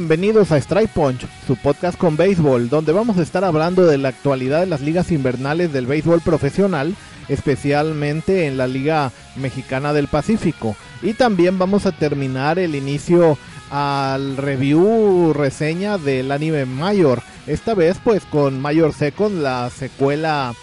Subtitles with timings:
[0.00, 4.08] Bienvenidos a Strike Punch, su podcast con béisbol, donde vamos a estar hablando de la
[4.08, 6.96] actualidad de las ligas invernales del béisbol profesional,
[7.28, 10.74] especialmente en la Liga Mexicana del Pacífico.
[11.02, 13.36] Y también vamos a terminar el inicio
[13.70, 17.20] al review reseña del anime Mayor.
[17.46, 20.54] Esta vez pues con Mayor Second, la secuela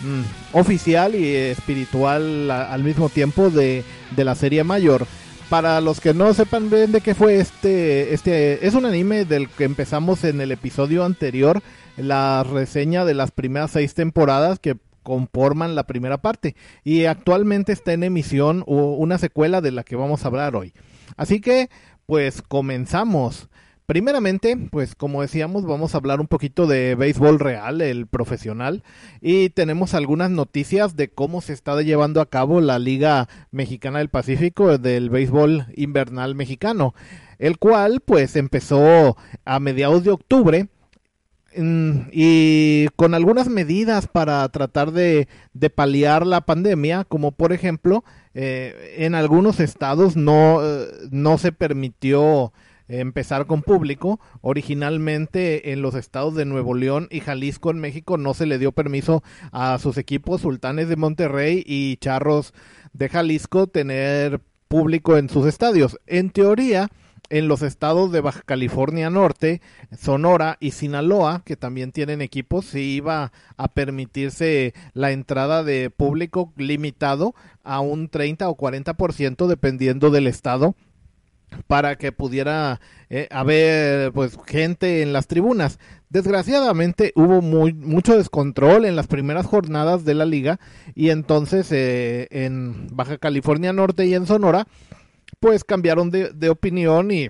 [0.00, 3.84] mm, oficial y espiritual al mismo tiempo de,
[4.16, 5.06] de la serie Mayor
[5.48, 9.64] para los que no sepan de qué fue este, este es un anime del que
[9.64, 11.62] empezamos en el episodio anterior,
[11.96, 17.94] la reseña de las primeras seis temporadas que conforman la primera parte y actualmente está
[17.94, 20.74] en emisión una secuela de la que vamos a hablar hoy.
[21.16, 21.70] Así que,
[22.04, 23.48] pues comenzamos.
[23.88, 28.82] Primeramente, pues como decíamos, vamos a hablar un poquito de béisbol real, el profesional,
[29.22, 34.10] y tenemos algunas noticias de cómo se está llevando a cabo la Liga Mexicana del
[34.10, 36.94] Pacífico del béisbol invernal mexicano,
[37.38, 39.16] el cual pues empezó
[39.46, 40.68] a mediados de octubre
[41.56, 45.28] mm, y con algunas medidas para tratar de,
[45.74, 52.52] paliar la pandemia, como por ejemplo, eh, en algunos estados no, eh, no se permitió
[52.88, 54.18] empezar con público.
[54.40, 58.72] Originalmente en los estados de Nuevo León y Jalisco en México no se le dio
[58.72, 59.22] permiso
[59.52, 62.54] a sus equipos Sultanes de Monterrey y Charros
[62.92, 65.98] de Jalisco tener público en sus estadios.
[66.06, 66.90] En teoría,
[67.30, 69.60] en los estados de Baja California Norte,
[69.96, 76.52] Sonora y Sinaloa, que también tienen equipos, sí iba a permitirse la entrada de público
[76.56, 77.34] limitado
[77.64, 80.74] a un 30 o 40% dependiendo del estado
[81.66, 85.78] para que pudiera eh, haber pues gente en las tribunas.
[86.10, 90.58] Desgraciadamente hubo muy, mucho descontrol en las primeras jornadas de la liga
[90.94, 94.66] y entonces eh, en Baja California Norte y en Sonora
[95.40, 97.28] pues cambiaron de, de opinión y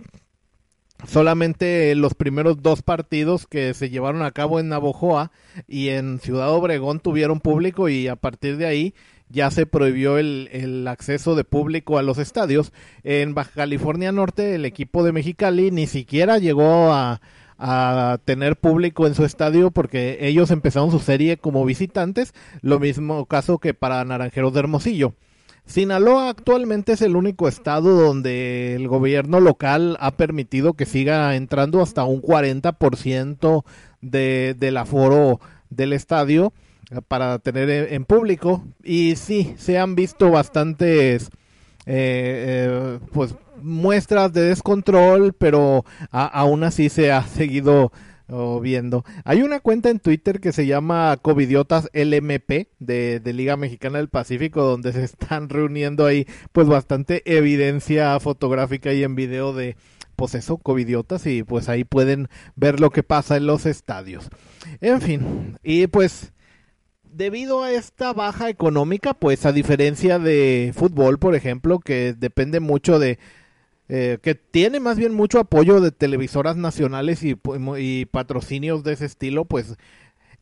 [1.07, 5.31] solamente los primeros dos partidos que se llevaron a cabo en Navojoa
[5.67, 8.95] y en Ciudad Obregón tuvieron público y a partir de ahí
[9.31, 12.73] ya se prohibió el, el, acceso de público a los estadios.
[13.05, 17.21] En Baja California Norte, el equipo de Mexicali ni siquiera llegó a,
[17.59, 23.27] a tener público en su estadio porque ellos empezaron su serie como visitantes, lo mismo
[23.27, 25.15] caso que para Naranjeros de Hermosillo.
[25.67, 31.83] Sinaloa actualmente es el único estado donde el gobierno local ha permitido que siga entrando
[31.83, 33.65] hasta un 40%
[34.01, 36.55] de, del aforo del estadio
[37.09, 41.31] para tener en público y sí se han visto bastantes
[41.87, 47.93] eh, eh, pues muestras de descontrol pero aún así se ha seguido
[48.29, 53.57] oh, viendo hay una cuenta en Twitter que se llama Covidiotas LMP de, de Liga
[53.57, 59.53] Mexicana del Pacífico donde se están reuniendo ahí pues bastante evidencia fotográfica y en video
[59.53, 59.77] de
[60.17, 64.29] pues eso, covidiotas, y pues ahí pueden ver lo que pasa en los estadios.
[64.81, 66.33] En fin, y pues
[67.19, 72.99] debido a esta baja económica, pues a diferencia de fútbol, por ejemplo, que depende mucho
[72.99, 73.19] de...
[73.91, 77.37] Eh, que tiene más bien mucho apoyo de televisoras nacionales y,
[77.79, 79.77] y patrocinios de ese estilo, pues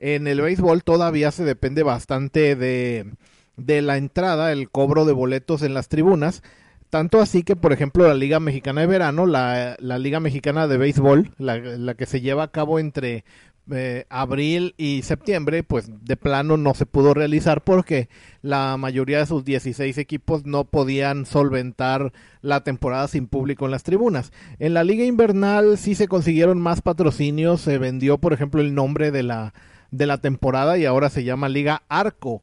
[0.00, 3.12] en el béisbol todavía se depende bastante de,
[3.56, 6.42] de la entrada, el cobro de boletos en las tribunas.
[6.90, 10.76] Tanto así que, por ejemplo, la Liga Mexicana de Verano, la, la Liga Mexicana de
[10.76, 13.24] Béisbol, la, la, que se lleva a cabo entre
[13.70, 18.08] eh, abril y septiembre, pues de plano no se pudo realizar porque
[18.42, 22.12] la mayoría de sus 16 equipos no podían solventar
[22.42, 24.32] la temporada sin público en las tribunas.
[24.58, 29.10] En la liga invernal sí se consiguieron más patrocinios, se vendió por ejemplo el nombre
[29.10, 29.52] de la,
[29.90, 32.42] de la temporada y ahora se llama Liga Arco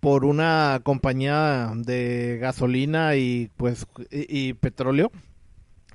[0.00, 5.12] por una compañía de gasolina y pues y petróleo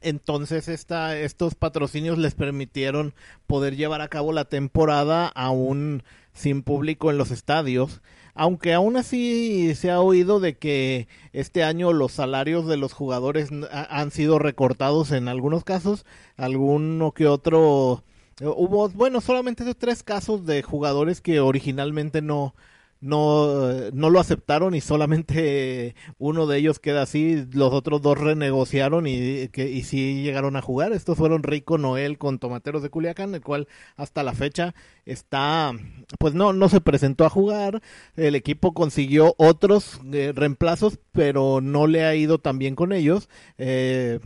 [0.02, 3.14] entonces esta, estos patrocinios les permitieron
[3.48, 6.04] poder llevar a cabo la temporada aún
[6.34, 8.02] sin público en los estadios,
[8.36, 13.50] aunque aún así se ha oído de que este año los salarios de los jugadores
[13.72, 16.06] han sido recortados en algunos casos,
[16.38, 18.04] alguno que otro
[18.42, 22.54] hubo, bueno, solamente tres casos de jugadores que originalmente no
[23.00, 29.08] no, no lo aceptaron y solamente uno de ellos queda así, los otros dos renegociaron
[29.08, 30.94] y, que, y sí llegaron a jugar.
[30.94, 34.74] Estos fueron Rico Noel con Tomateros de Culiacán, el cual hasta la fecha
[35.06, 35.74] está,
[36.20, 37.82] pues no, no se presentó a jugar.
[38.16, 43.30] El equipo consiguió otros eh, reemplazos, pero no le ha ido tan bien con ellos.
[43.58, 44.20] Eh,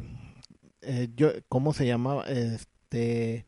[0.82, 2.26] eh, yo, ¿Cómo se llamaba?
[2.26, 3.46] Este...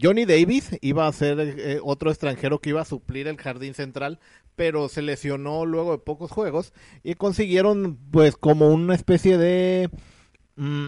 [0.00, 4.18] Johnny Davis iba a ser eh, otro extranjero que iba a suplir el jardín central,
[4.56, 6.72] pero se lesionó luego de pocos juegos
[7.04, 9.90] y consiguieron pues como una especie de
[10.56, 10.86] mm,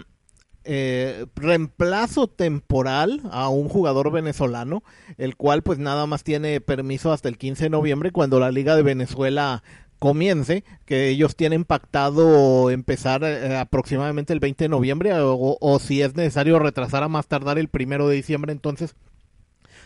[0.64, 4.82] eh, reemplazo temporal a un jugador venezolano,
[5.16, 8.74] el cual pues nada más tiene permiso hasta el 15 de noviembre cuando la Liga
[8.74, 9.62] de Venezuela
[9.98, 16.14] comience, que ellos tienen pactado empezar eh, aproximadamente el 20 de noviembre o, si es
[16.14, 18.94] necesario retrasar a más tardar el primero de diciembre, entonces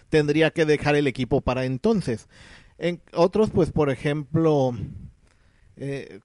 [0.08, 2.28] tendría que dejar el equipo para entonces.
[2.82, 4.72] En otros, pues por ejemplo,
[5.76, 6.18] eh,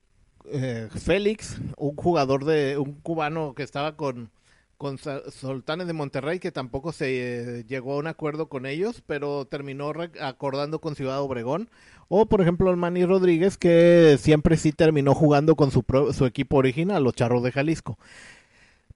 [0.51, 4.31] eh, Félix, un jugador de un cubano que estaba con
[4.77, 9.92] con Sultanes de Monterrey, que tampoco se llegó a un acuerdo con ellos, pero terminó
[10.21, 11.69] acordando con Ciudad Obregón.
[12.09, 15.83] O, por ejemplo, el Rodríguez, que siempre sí terminó jugando con su,
[16.13, 17.98] su equipo original, los Charros de Jalisco.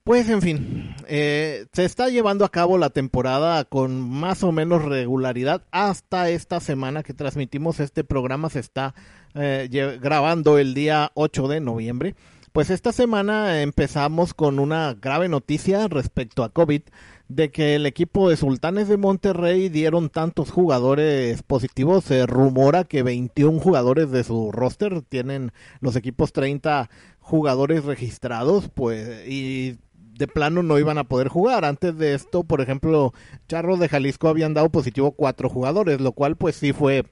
[0.03, 4.83] Pues en fin, eh, se está llevando a cabo la temporada con más o menos
[4.83, 5.61] regularidad.
[5.69, 8.95] Hasta esta semana que transmitimos este programa se está
[9.35, 9.69] eh,
[10.01, 12.15] grabando el día 8 de noviembre.
[12.51, 16.81] Pues esta semana empezamos con una grave noticia respecto a COVID
[17.29, 22.05] de que el equipo de Sultanes de Monterrey dieron tantos jugadores positivos.
[22.05, 26.89] Se rumora que 21 jugadores de su roster tienen los equipos 30
[27.19, 29.77] jugadores registrados, pues y
[30.13, 31.65] de plano no iban a poder jugar.
[31.65, 33.13] Antes de esto, por ejemplo,
[33.47, 37.05] Charros de Jalisco habían dado positivo cuatro jugadores, lo cual pues sí fue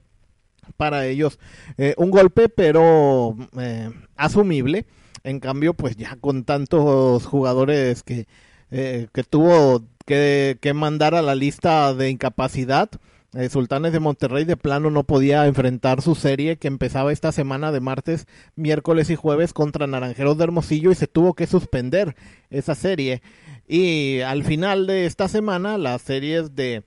[0.78, 1.40] para ellos
[1.78, 4.86] eh, un golpe, pero eh, asumible.
[5.24, 8.28] En cambio, pues ya con tantos jugadores que,
[8.72, 12.90] eh, que tuvo que, que, mandar a la lista de incapacidad,
[13.34, 17.72] eh, Sultanes de Monterrey de plano no podía enfrentar su serie que empezaba esta semana
[17.72, 22.16] de martes, miércoles y jueves contra Naranjeros de Hermosillo y se tuvo que suspender
[22.50, 23.22] esa serie.
[23.68, 26.84] Y al final de esta semana, las series de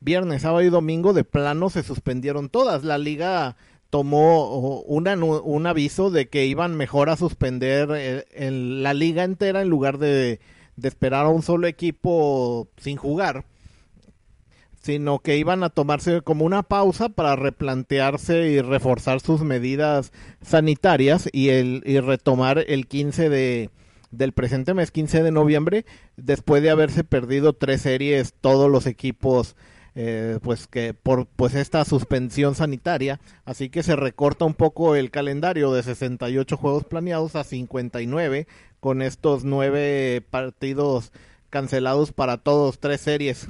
[0.00, 2.84] viernes, sábado y domingo de plano se suspendieron todas.
[2.84, 3.56] La liga
[3.90, 9.98] tomó un aviso de que iban mejor a suspender eh, la liga entera en lugar
[9.98, 10.40] de,
[10.82, 13.46] esperar a un solo equipo sin jugar,
[14.86, 20.12] sino que iban a tomarse como una pausa para replantearse y reforzar sus medidas
[20.42, 23.70] sanitarias y, el, y retomar el 15 de,
[24.12, 25.86] del presente mes, 15 de noviembre,
[26.16, 29.56] después de haberse perdido tres series todos los equipos
[29.96, 35.10] eh, pues que por pues esta suspensión sanitaria, así que se recorta un poco el
[35.10, 38.46] calendario de 68 juegos planeados a 59
[38.78, 41.10] con estos nueve partidos
[41.50, 43.48] cancelados para todos tres series.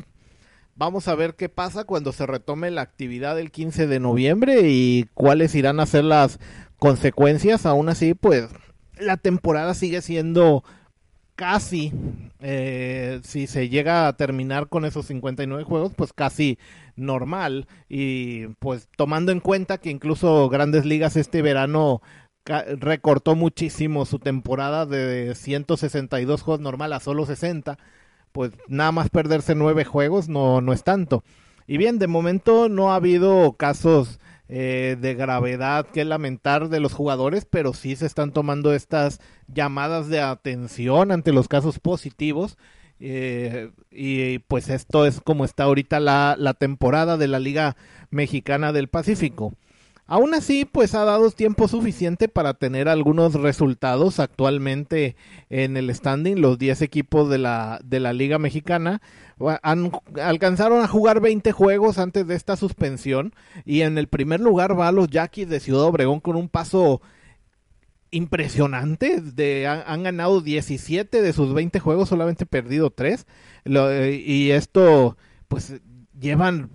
[0.78, 5.08] Vamos a ver qué pasa cuando se retome la actividad del 15 de noviembre y
[5.14, 6.38] cuáles irán a ser las
[6.78, 7.64] consecuencias.
[7.64, 8.48] Aún así, pues
[8.98, 10.64] la temporada sigue siendo
[11.34, 11.92] casi,
[12.40, 16.58] eh, si se llega a terminar con esos 59 juegos, pues casi
[16.94, 17.66] normal.
[17.88, 22.02] Y pues tomando en cuenta que incluso Grandes Ligas este verano
[22.44, 27.78] recortó muchísimo su temporada de 162 juegos normal a solo 60,
[28.36, 31.24] pues nada más perderse nueve juegos no, no es tanto.
[31.66, 34.20] Y bien, de momento no ha habido casos
[34.50, 40.10] eh, de gravedad que lamentar de los jugadores, pero sí se están tomando estas llamadas
[40.10, 42.58] de atención ante los casos positivos.
[43.00, 47.74] Eh, y pues esto es como está ahorita la, la temporada de la Liga
[48.10, 49.54] Mexicana del Pacífico.
[50.08, 55.16] Aún así, pues ha dado tiempo suficiente para tener algunos resultados actualmente
[55.50, 56.40] en el standing.
[56.40, 59.02] Los 10 equipos de la, de la Liga Mexicana
[59.62, 59.90] han,
[60.22, 63.34] alcanzaron a jugar 20 juegos antes de esta suspensión.
[63.64, 67.00] Y en el primer lugar va los Yaquis de Ciudad Obregón con un paso
[68.12, 69.20] impresionante.
[69.20, 73.26] De, han, ganado 17 de sus 20 juegos, solamente perdido 3.
[74.22, 75.16] y esto,
[75.48, 75.80] pues
[76.16, 76.70] llevan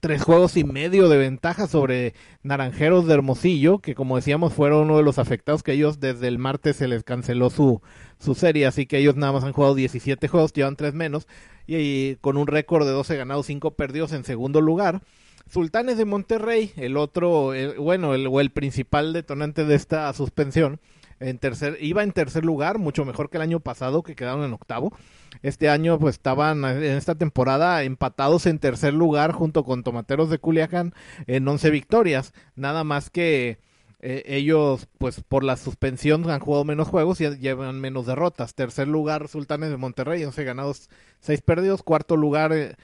[0.00, 4.96] tres juegos y medio de ventaja sobre Naranjeros de Hermosillo, que como decíamos fueron uno
[4.96, 7.82] de los afectados que ellos desde el martes se les canceló su,
[8.18, 11.26] su serie, así que ellos nada más han jugado 17 juegos, llevan tres menos,
[11.66, 15.02] y, con un récord de 12 ganados, 5 perdidos en segundo lugar.
[15.48, 20.80] Sultanes de Monterrey, el otro, bueno, el, o el principal detonante de esta suspensión,
[21.20, 24.52] en tercer, iba en tercer lugar, mucho mejor que el año pasado, que quedaron en
[24.54, 24.92] octavo.
[25.42, 30.38] Este año pues estaban en esta temporada empatados en tercer lugar junto con Tomateros de
[30.38, 30.94] Culiacán
[31.26, 32.32] en 11 victorias.
[32.56, 33.58] Nada más que
[34.00, 38.54] eh, ellos pues por la suspensión han jugado menos juegos y llevan menos derrotas.
[38.54, 40.88] Tercer lugar Sultanes de Monterrey, 11 ganados,
[41.20, 41.82] 6 perdidos.
[41.82, 42.76] Cuarto lugar eh,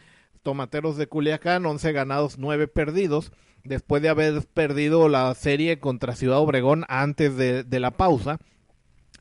[0.43, 3.33] Tomateros de Culiacán, 11 ganados, 9 perdidos.
[3.69, 8.39] Después de haber perdido la serie contra Ciudad Obregón antes de, la pausa.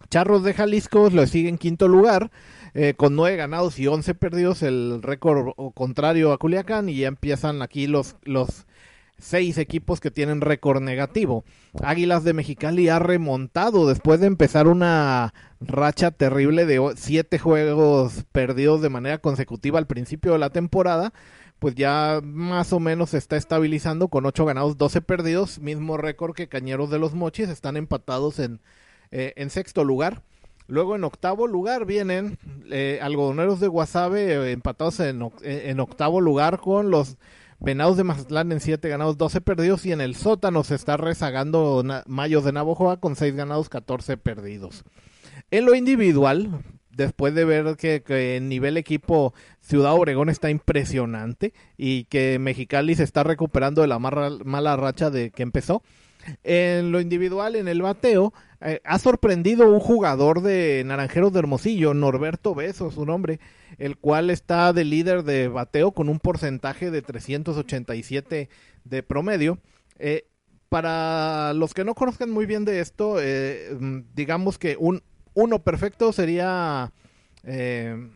[0.09, 2.31] Charros de Jalisco lo sigue en quinto lugar
[2.73, 7.61] eh, con nueve ganados y once perdidos, el récord contrario a Culiacán, y ya empiezan
[7.61, 8.65] aquí los, los
[9.17, 11.45] seis equipos que tienen récord negativo.
[11.81, 18.81] Águilas de Mexicali ha remontado después de empezar una racha terrible de siete juegos perdidos
[18.81, 21.13] de manera consecutiva al principio de la temporada.
[21.59, 26.35] Pues ya más o menos se está estabilizando con ocho ganados, 12 perdidos, mismo récord
[26.35, 28.61] que Cañeros de los Mochis, están empatados en,
[29.11, 30.21] eh, en sexto lugar.
[30.67, 32.39] Luego en octavo lugar vienen
[32.71, 37.17] eh, algodoneros de Guasave eh, empatados en, en, octavo lugar con los
[37.59, 39.85] Venados de Mazatlán en 7 ganados, 12 perdidos.
[39.85, 44.83] Y en el sótano se está rezagando Mayos de Navojoa con 6 ganados, 14 perdidos.
[45.51, 46.63] En lo individual,
[46.95, 48.01] después de ver que,
[48.35, 53.99] en nivel equipo Ciudad Obregón está impresionante y que Mexicali se está recuperando de la
[53.99, 55.83] mala racha de que empezó.
[56.43, 61.93] En lo individual, en el bateo, eh, ha sorprendido un jugador de Naranjeros de Hermosillo,
[61.93, 63.39] Norberto Beso, su nombre,
[63.77, 68.49] el cual está de líder de bateo con un porcentaje de 387
[68.85, 69.59] de promedio.
[69.99, 70.27] Eh,
[70.69, 75.03] para los que no conozcan muy bien de esto, eh, mm, digamos que un
[75.35, 76.91] uno perfecto sería
[77.43, 78.15] un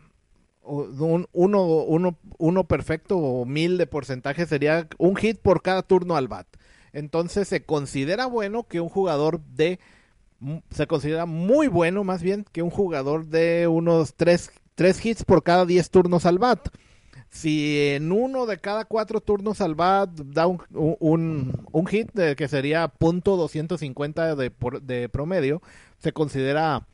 [0.62, 6.28] uno, uno, uno perfecto o mil de porcentaje sería un hit por cada turno al
[6.28, 6.46] bat.
[6.92, 9.78] Entonces se considera bueno que un jugador de
[10.70, 14.50] se considera muy bueno más bien que un jugador de unos tres,
[15.04, 16.68] hits por cada 10 turnos al bat.
[17.28, 22.88] Si en uno de cada cuatro turnos al bat da un, un, hit que sería
[22.88, 24.50] punto 250 de,
[24.82, 25.62] de promedio,
[25.98, 26.88] se considera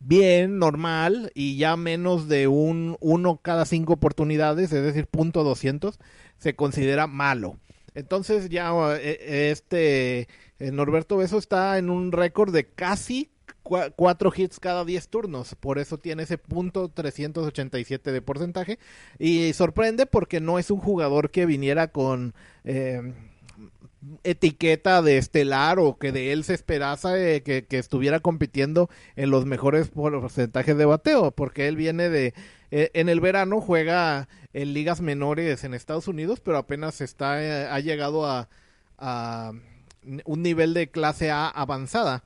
[0.00, 5.98] bien, normal, y ya menos de un uno cada cinco oportunidades, es decir, punto 200,
[6.38, 7.58] se considera malo.
[7.94, 10.28] Entonces ya eh, este
[10.58, 13.30] eh, Norberto Beso está en un récord de casi
[13.96, 18.78] cuatro hits cada diez turnos, por eso tiene ese punto 387 de porcentaje
[19.18, 23.12] y sorprende porque no es un jugador que viniera con eh,
[24.22, 29.44] etiqueta de estelar o que de él se esperase que, que, estuviera compitiendo en los
[29.44, 32.34] mejores porcentajes de bateo, porque él viene de,
[32.70, 38.26] en el verano juega en ligas menores en Estados Unidos, pero apenas está, ha llegado
[38.26, 38.48] a
[40.24, 42.24] un nivel de clase A avanzada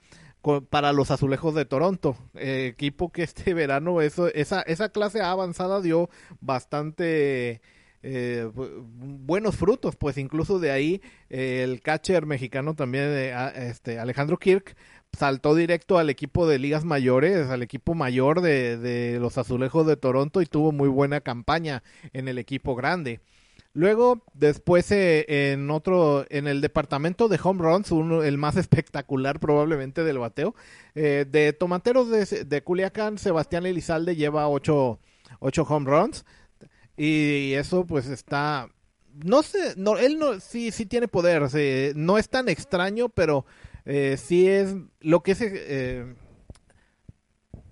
[0.70, 5.30] para los azulejos de Toronto, eh, equipo que este verano eso, esa, esa clase A
[5.30, 6.10] avanzada dio
[6.40, 7.60] bastante
[8.02, 13.04] eh, buenos frutos, pues incluso de ahí eh, el catcher mexicano también,
[13.54, 14.76] este Alejandro Kirk,
[15.12, 19.96] saltó directo al equipo de ligas mayores, al equipo mayor de, de los azulejos de
[19.96, 21.82] Toronto y tuvo muy buena campaña
[22.12, 23.20] en el equipo grande.
[23.74, 29.40] Luego, después eh, en otro, en el departamento de home runs, uno, el más espectacular
[29.40, 30.54] probablemente del bateo,
[30.94, 34.98] eh, de Tomateros de, de, Culiacán, Sebastián Elizalde lleva ocho,
[35.40, 36.24] ocho home runs
[36.96, 38.68] y eso pues está,
[39.24, 41.48] no sé, no, él no, sí, sí tiene poder,
[41.96, 43.46] no es tan extraño, pero
[43.84, 45.40] eh, sí es lo que es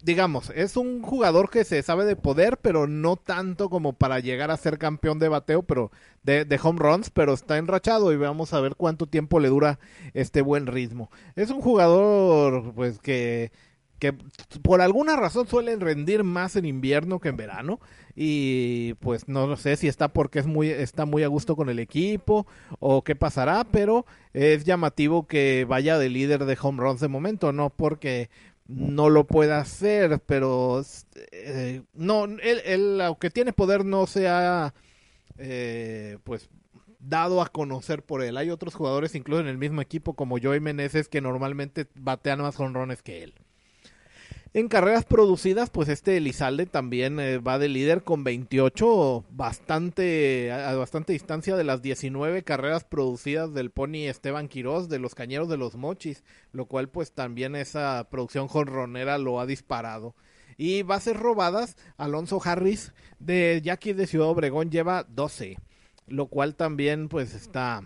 [0.02, 4.50] digamos, es un jugador que se sabe de poder, pero no tanto como para llegar
[4.50, 5.90] a ser campeón de bateo, pero
[6.22, 9.78] de, de, home runs, pero está enrachado y vamos a ver cuánto tiempo le dura
[10.14, 11.10] este buen ritmo.
[11.36, 13.52] Es un jugador, pues, que,
[14.00, 14.14] que
[14.62, 17.78] por alguna razón suelen rendir más en invierno que en verano
[18.16, 21.78] y pues no sé si está porque es muy está muy a gusto con el
[21.78, 22.47] equipo
[22.80, 27.52] o qué pasará, pero es llamativo que vaya de líder de home runs de momento,
[27.52, 28.30] no porque
[28.66, 30.83] no lo pueda hacer, pero
[31.33, 34.75] eh, no, él, aunque tiene poder, no se ha
[35.38, 36.49] eh, pues
[37.00, 38.37] dado a conocer por él.
[38.37, 42.57] Hay otros jugadores, incluso en el mismo equipo, como Joey Meneses, que normalmente batean más
[42.57, 43.35] jonrones que él.
[44.52, 50.75] En carreras producidas, pues este Elizalde también eh, va de líder con 28, bastante, a
[50.75, 55.57] bastante distancia de las 19 carreras producidas del Pony Esteban Quirós de los Cañeros de
[55.57, 60.16] los Mochis, lo cual pues también esa producción jonronera lo ha disparado.
[60.57, 65.59] Y bases robadas, Alonso Harris de Jackie de Ciudad Obregón lleva 12,
[66.09, 67.85] lo cual también pues está,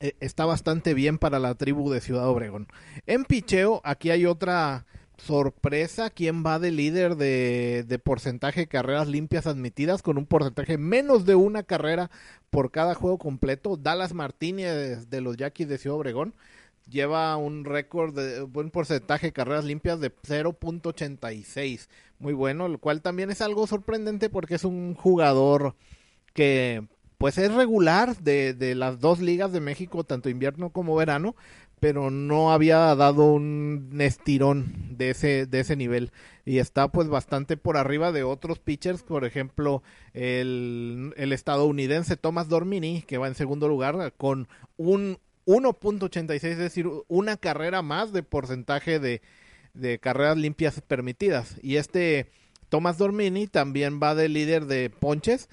[0.00, 2.68] eh, está bastante bien para la tribu de Ciudad Obregón.
[3.04, 4.86] En picheo, aquí hay otra
[5.24, 11.24] sorpresa, ¿quién va de líder de, porcentaje de carreras limpias admitidas con un porcentaje menos
[11.24, 12.10] de una carrera
[12.50, 13.76] por cada juego completo?
[13.76, 16.34] Dallas Martínez de los Yaquis de Ciudad Obregón
[16.88, 21.88] lleva un récord de buen porcentaje de carreras limpias de 0.86.
[22.18, 25.74] Muy bueno, lo cual también es algo sorprendente porque es un jugador
[26.34, 26.84] que
[27.18, 31.34] pues es regular de, las dos ligas de México, tanto invierno como verano,
[31.80, 36.12] pero no había dado un estirón de ese, de ese nivel.
[36.44, 42.48] Y está pues bastante por arriba de otros pitchers, por ejemplo, el, el estadounidense Thomas
[42.48, 48.22] Dormini, que va en segundo lugar, con un 1.86, es decir, una carrera más de
[48.22, 49.20] porcentaje de,
[49.74, 51.56] de carreras limpias permitidas.
[51.62, 52.30] Y este
[52.68, 55.48] Thomas Dormini también va de líder de ponches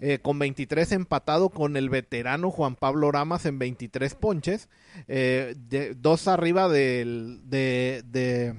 [0.00, 4.68] eh, con 23 empatado con el veterano Juan Pablo Ramas en 23 ponches,
[5.08, 5.54] eh,
[5.96, 8.54] dos arriba del, de, de,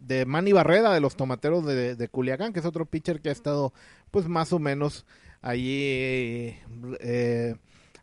[0.00, 3.32] de, Manny Barrera de los Tomateros de, de, Culiacán, que es otro pitcher que ha
[3.32, 3.72] estado
[4.10, 5.06] pues más o menos
[5.42, 6.56] allí
[7.00, 7.56] eh,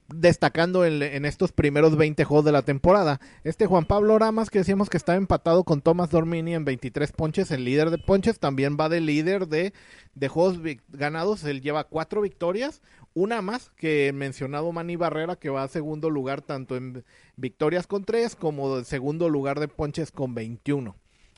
[0.08, 3.20] destacando en, estos primeros 20 juegos de la temporada.
[3.44, 7.52] Este Juan Pablo Ramas, que decíamos que está empatado con Thomas Dormini en 23 ponches,
[7.52, 9.74] el líder de ponches, también va de líder de,
[10.14, 10.60] de juegos
[10.90, 11.44] ganados.
[11.44, 12.82] Él lleva cuatro victorias,
[13.14, 17.04] una más que mencionado Manny Barrera, que va a segundo lugar tanto en
[17.36, 20.96] victorias con tres como en segundo lugar de ponches con 21.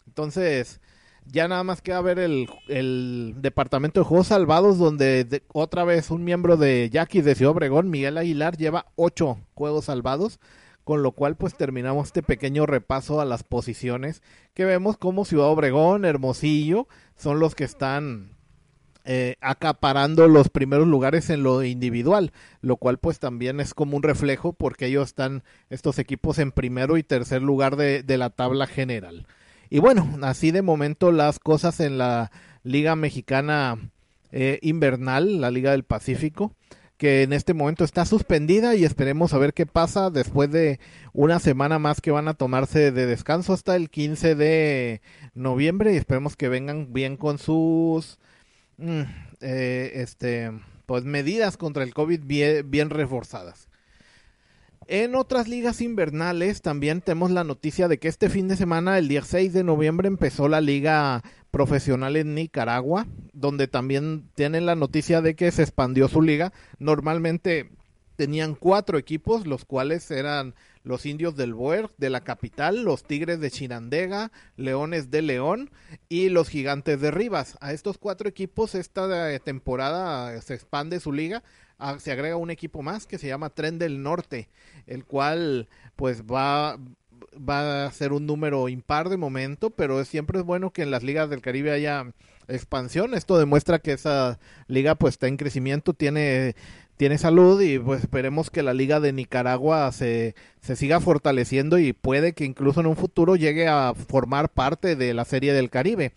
[0.08, 0.82] Entonces,
[1.32, 6.58] ya nada más queda ver el, departamento de juegos salvados donde otra vez un miembro
[6.58, 10.40] de Jackie de Ciudad Obregón, Miguel Aguilar, lleva ocho juegos salvados,
[10.84, 14.22] con lo cual pues terminamos este pequeño repaso a las posiciones
[14.54, 18.38] que vemos como Ciudad Obregón, Hermosillo, son los que están
[19.04, 22.32] eh, acaparando los primeros lugares en lo individual,
[22.62, 26.98] lo cual pues también es como un reflejo porque ellos están estos equipos en primero
[26.98, 29.28] y tercer lugar de la tabla general.
[29.70, 32.32] Y bueno, así de momento las cosas en la
[32.64, 33.78] Liga Mexicana
[34.32, 36.54] eh, Invernal, la Liga del Pacífico,
[36.98, 40.80] que en este momento está suspendida y esperemos a ver qué pasa después de
[41.14, 45.02] una semana más que van a tomarse de descanso hasta el 15 de
[45.36, 48.18] noviembre y esperemos que vengan bien con sus
[48.78, 49.02] mm,
[49.42, 50.52] eh, este
[50.88, 52.22] pues medidas contra el COVID
[52.66, 53.67] bien reforzadas.
[54.90, 59.10] En otras ligas invernales también tenemos la noticia de que este fin de semana, el
[59.10, 65.22] día 6 de noviembre, empezó la liga profesional en Nicaragua, donde también tienen la noticia
[65.22, 66.54] de que se expandió su liga.
[66.80, 67.70] Normalmente
[68.16, 73.42] tenían cuatro equipos, los cuales eran los indios del Boer, de la capital, los tigres
[73.42, 75.70] de Chinandega, leones de León
[76.08, 77.58] y los gigantes de Rivas.
[77.60, 81.44] A estos cuatro equipos esta temporada se expande su liga
[81.80, 84.50] Ah, se agrega un equipo más que se llama Tren del Norte,
[84.88, 86.78] el cual pues va
[87.38, 91.04] va a ser un número impar de momento, pero siempre es bueno que en las
[91.04, 92.14] ligas del Caribe haya
[92.48, 93.14] expansión.
[93.14, 96.56] Esto demuestra que esa liga pues está en crecimiento, tiene
[96.98, 101.94] tiene salud y pues esperemos que la liga de Nicaragua se, se siga fortaleciendo y
[101.94, 106.14] puede que incluso en un futuro llegue a formar parte de la Serie del Caribe.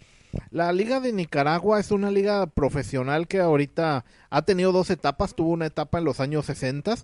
[0.51, 5.35] La Liga de Nicaragua es una liga profesional que ahorita ha tenido dos etapas.
[5.35, 6.95] Tuvo una etapa en los años 60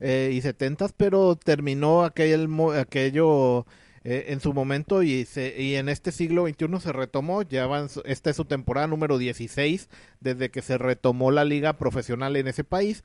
[0.00, 2.48] eh, y 70, pero terminó aquel,
[2.78, 3.66] aquello
[4.04, 7.42] eh, en su momento y, se, y en este siglo XXI se retomó.
[7.42, 7.68] Ya
[8.04, 9.88] esta es su temporada número 16
[10.20, 13.02] desde que se retomó la liga profesional en ese país.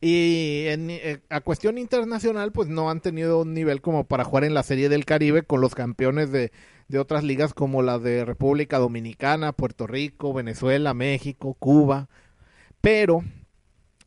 [0.00, 4.44] Y en, eh, a cuestión internacional, pues no han tenido un nivel como para jugar
[4.44, 6.52] en la Serie del Caribe con los campeones de,
[6.94, 12.08] de otras ligas como la de República Dominicana, Puerto Rico, Venezuela, México, Cuba,
[12.80, 13.24] pero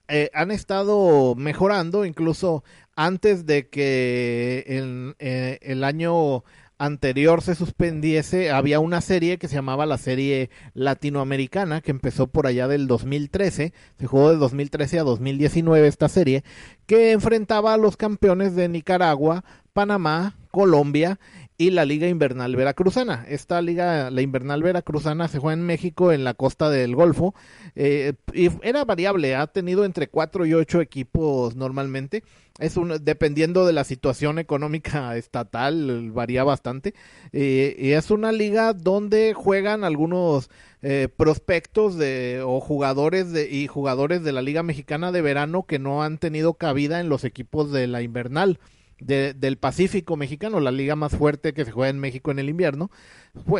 [0.07, 2.63] eh, han estado mejorando incluso
[2.95, 6.45] antes de que el, eh, el año
[6.77, 12.47] anterior se suspendiese, había una serie que se llamaba la serie latinoamericana, que empezó por
[12.47, 16.45] allá del 2013, se jugó de 2013 a 2019 esta serie,
[16.85, 21.19] que enfrentaba a los campeones de Nicaragua, Panamá, Colombia
[21.57, 23.25] y la Liga Invernal Veracruzana.
[23.27, 27.33] Esta liga, la Invernal Veracruzana, se juega en México, en la costa del Golfo,
[27.75, 32.23] eh, y era variable, ha tenido entre cuatro y ocho equipos normalmente.
[32.59, 36.93] Es un, dependiendo de la situación económica estatal, varía bastante.
[37.33, 40.49] Eh, y es una liga donde juegan algunos
[40.83, 45.79] eh, prospectos de, o jugadores de, y jugadores de la Liga Mexicana de Verano que
[45.79, 48.59] no han tenido cabida en los equipos de la Invernal
[48.99, 52.89] del Pacífico mexicano, la liga más fuerte que se juega en México en el invierno.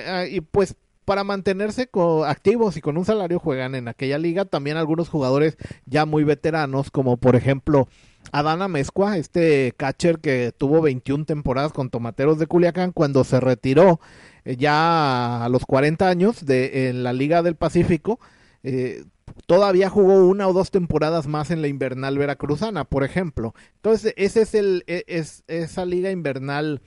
[0.06, 1.90] Ah, y pues para mantenerse
[2.26, 6.92] activos y con un salario juegan en aquella liga también algunos jugadores ya muy veteranos,
[6.92, 7.88] como por ejemplo
[8.34, 14.02] Adana Mezcua, este catcher que tuvo 21 temporadas con Tomateros de Culiacán cuando se retiró
[14.44, 18.20] eh, ya a los 40 años de en la Liga del Pacífico.
[18.64, 19.06] Eh,
[19.46, 23.54] todavía jugó una o dos temporadas más en la invernal veracruzana, por ejemplo.
[23.76, 26.82] Entonces, ese es el, e, es, esa liga invernal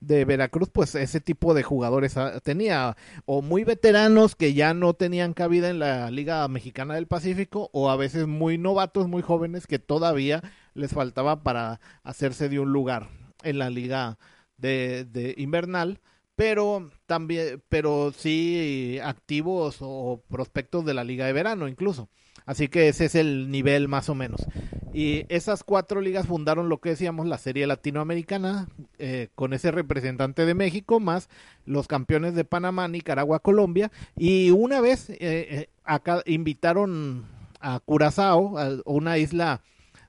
[0.00, 2.96] de Veracruz, pues ese tipo de jugadores ah, tenía,
[3.26, 7.90] o muy veteranos que ya no tenían cabida en la Liga Mexicana del Pacífico, o
[7.90, 10.42] a veces muy novatos, muy jóvenes que todavía
[10.74, 13.08] les faltaba para hacerse de un lugar.
[13.44, 14.18] en la liga
[14.56, 16.00] de, de invernal
[16.38, 22.08] pero también pero sí activos o prospectos de la liga de verano incluso.
[22.46, 24.46] Así que ese es el nivel más o menos.
[24.94, 28.68] Y esas cuatro ligas fundaron lo que decíamos la serie latinoamericana
[29.00, 31.28] eh, con ese representante de México más
[31.66, 33.90] los campeones de Panamá Nicaragua Colombia.
[34.16, 37.26] Y una vez eh, eh, acá invitaron
[37.60, 39.60] a Curazao a una isla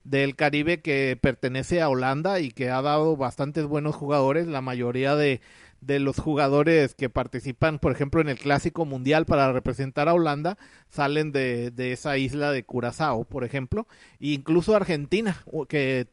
[0.04, 5.16] del Caribe que pertenece a Holanda y que ha dado bastantes buenos jugadores la mayoría
[5.16, 5.42] de
[5.82, 10.58] de los jugadores que participan, por ejemplo, en el Clásico Mundial para representar a Holanda,
[10.90, 13.88] salen de, de esa isla de Curazao, por ejemplo,
[14.20, 16.08] e incluso Argentina, que,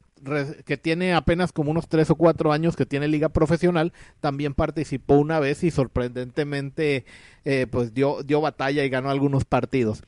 [0.65, 5.15] que tiene apenas como unos tres o cuatro años que tiene liga profesional, también participó
[5.15, 7.05] una vez y sorprendentemente
[7.45, 10.03] eh, pues dio, dio batalla y ganó algunos partidos.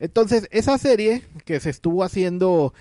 [0.00, 2.74] Entonces, esa serie que se estuvo haciendo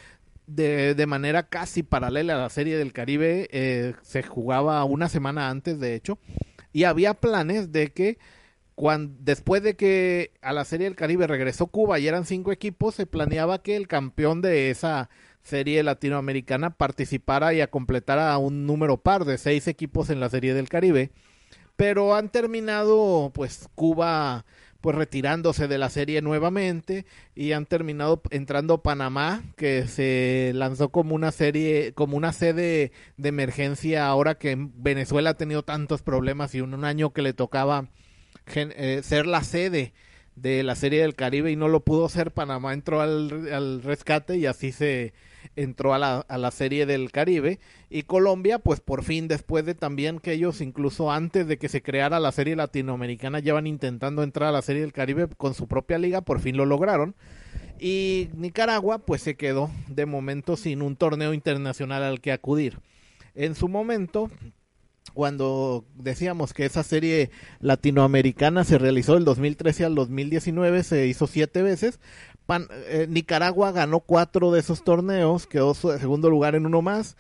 [0.48, 3.48] de, de, manera casi paralela a la Serie del Caribe.
[3.52, 6.20] Eh, se jugaba una semana antes, de hecho,
[6.72, 8.18] y había planes de que
[8.76, 12.96] cuando, después de que a la Serie del Caribe regresó Cuba y eran cinco equipos,
[12.96, 15.10] se planeaba que el campeón de esa
[15.44, 20.54] serie latinoamericana participara y a completara un número par de seis equipos en la Serie
[20.54, 21.12] del Caribe.
[21.76, 24.46] Pero han terminado, pues, Cuba
[24.84, 31.16] pues retirándose de la serie nuevamente y han terminado entrando Panamá que se lanzó como
[31.16, 36.60] una serie como una sede de emergencia ahora que Venezuela ha tenido tantos problemas y
[36.60, 37.88] un, un año que le tocaba
[38.56, 39.94] eh, ser la sede
[40.36, 44.38] de la serie del Caribe y no lo pudo ser Panamá entró al, al rescate
[44.38, 45.14] y así se
[45.56, 47.60] entró a la, a la serie del Caribe.
[47.90, 51.82] Y Colombia pues por fin después de también que ellos incluso antes de que se
[51.82, 55.98] creara la serie latinoamericana llevan intentando entrar a la serie del Caribe con su propia
[55.98, 57.16] liga por fin lo lograron.
[57.80, 62.80] Y Nicaragua pues se quedó de momento sin un torneo internacional al que acudir.
[63.36, 64.30] En su momento
[65.14, 71.62] cuando decíamos que esa serie latinoamericana se realizó del 2013 al 2019, se hizo siete
[71.62, 72.00] veces,
[72.90, 77.16] eh, Nicaragua ganó cuatro de esos torneos, quedó en segundo lugar en uno más.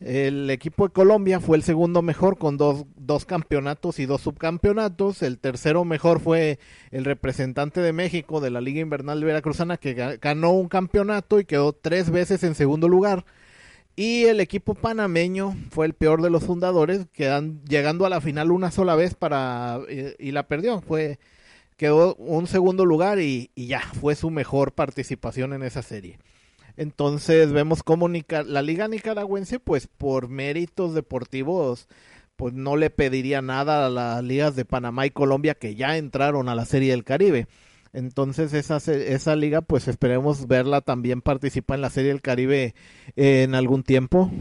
[0.00, 5.22] El equipo de Colombia fue el segundo mejor con dos, dos campeonatos y dos subcampeonatos.
[5.22, 6.58] El tercero mejor fue
[6.90, 11.44] el representante de México de la Liga Invernal de Veracruzana que ganó un campeonato y
[11.44, 13.24] quedó tres veces en segundo lugar.
[13.96, 18.50] Y el equipo panameño fue el peor de los fundadores, quedan, llegando a la final
[18.50, 20.80] una sola vez para eh, y la perdió.
[20.80, 21.18] Fue
[21.76, 26.18] quedó un segundo lugar y, ya, fue su mejor participación en esa serie.
[26.76, 31.88] Entonces vemos cómo la liga nicaragüense, pues por méritos deportivos,
[32.36, 36.48] pues no le pediría nada a las ligas de Panamá y Colombia que ya entraron
[36.48, 37.46] a la Serie del Caribe.
[37.94, 42.74] Entonces esa, esa liga, pues esperemos verla también participar en la Serie del Caribe
[43.14, 44.32] en algún tiempo.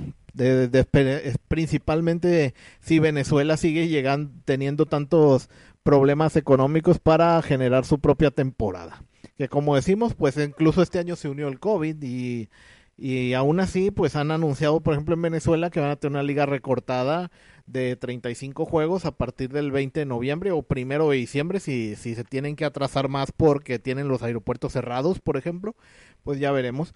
[1.48, 4.04] principalmente si Venezuela sigue
[4.44, 5.50] teniendo tantos
[5.84, 9.04] problemas económicos para generar su propia temporada.
[9.38, 12.50] Que como decimos, pues incluso este año se unió el COVID y,
[12.98, 16.24] y aún así, pues han anunciado, por ejemplo, en Venezuela que van a tener una
[16.24, 17.30] liga recortada
[17.66, 22.16] de 35 juegos a partir del 20 de noviembre o primero de diciembre, si, si
[22.16, 25.76] se tienen que atrasar más porque tienen los aeropuertos cerrados, por ejemplo,
[26.24, 26.94] pues ya veremos.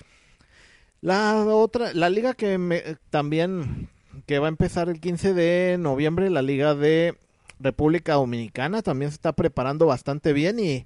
[1.02, 3.90] La otra, la liga que me, también
[4.26, 7.16] que va a empezar el 15 de noviembre, la liga de
[7.60, 10.86] República Dominicana también se está preparando bastante bien y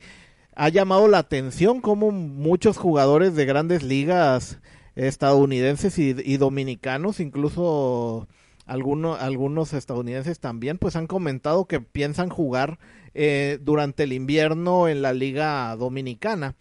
[0.56, 4.60] ha llamado la atención como muchos jugadores de grandes ligas
[4.96, 8.28] estadounidenses y, dominicanos, incluso
[8.72, 12.80] algunos, algunos estadounidenses también, pues han comentado que piensan jugar
[13.14, 16.56] eh, durante el invierno en la liga dominicana.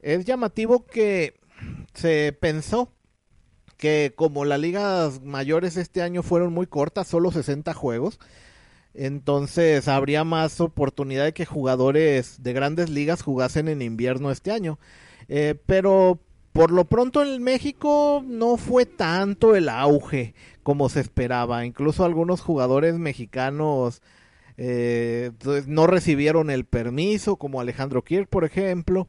[0.00, 1.34] Es llamativo que
[1.92, 2.90] se pensó
[3.76, 8.18] que como las ligas mayores este año fueron muy cortas, solo 60 juegos,
[8.94, 14.78] entonces habría más oportunidad de que jugadores de grandes ligas jugasen en invierno este año.
[15.28, 16.18] Eh, pero
[16.52, 21.64] por lo pronto en México no fue tanto el auge como se esperaba.
[21.64, 24.02] Incluso algunos jugadores mexicanos
[24.56, 29.08] eh, pues, no recibieron el permiso, como Alejandro Kirk, por ejemplo,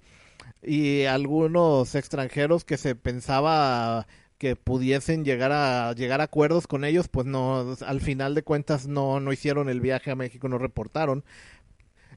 [0.62, 7.08] y algunos extranjeros que se pensaba que pudiesen llegar a llegar a acuerdos con ellos,
[7.08, 11.24] pues no, al final de cuentas no, no hicieron el viaje a México, no reportaron.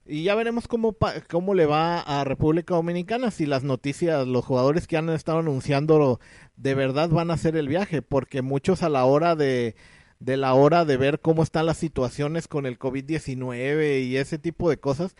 [0.08, 0.96] Y ya veremos cómo,
[1.28, 6.20] cómo le va a República Dominicana, si las noticias, los jugadores que han estado anunciando
[6.56, 9.74] de verdad van a hacer el viaje, porque muchos a la hora de,
[10.20, 14.70] de la hora de ver cómo están las situaciones con el COVID-19 y ese tipo
[14.70, 15.16] de cosas,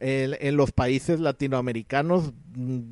[0.00, 2.82] en los países latinoamericanos, mm,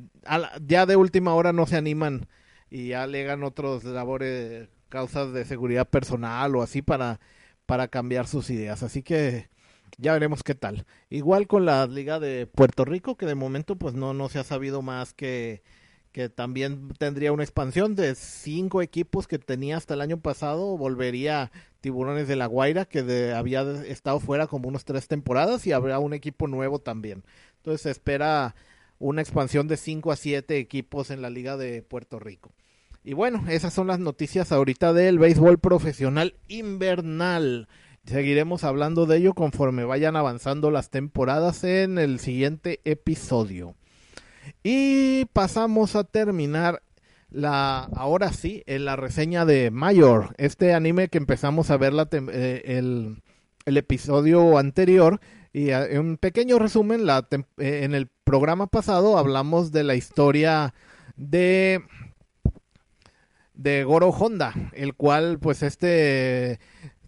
[0.65, 2.27] ya de última hora no se animan
[2.69, 7.21] y alegan otros labores causas de seguridad personal o así para,
[7.65, 8.83] para cambiar sus ideas.
[8.83, 9.49] Así que
[9.97, 10.85] ya veremos qué tal.
[11.09, 14.43] Igual con la Liga de Puerto Rico, que de momento pues no, no se ha
[14.43, 15.63] sabido más que,
[16.11, 21.51] que también tendría una expansión de cinco equipos que tenía hasta el año pasado, volvería
[21.81, 26.13] Tiburones de la Guaira, que había estado fuera como unos tres temporadas, y habrá un
[26.13, 27.23] equipo nuevo también.
[27.57, 28.55] Entonces se espera
[28.99, 32.51] una expansión de cinco a siete equipos en la Liga de Puerto Rico.
[33.03, 37.67] Y bueno, esas son las noticias ahorita del béisbol profesional invernal.
[38.07, 43.75] Seguiremos hablando de ello conforme vayan avanzando las temporadas en el siguiente episodio.
[44.63, 46.81] Y pasamos a terminar
[47.29, 52.07] la ahora sí en la reseña de Mayor, este anime que empezamos a ver la
[52.11, 53.21] eh, el,
[53.65, 55.19] el, episodio anterior
[55.51, 59.95] y en eh, un pequeño resumen la eh, en el programa pasado hablamos de la
[59.95, 60.73] historia
[61.17, 61.83] de
[63.53, 66.59] de Goro Honda, el cual pues este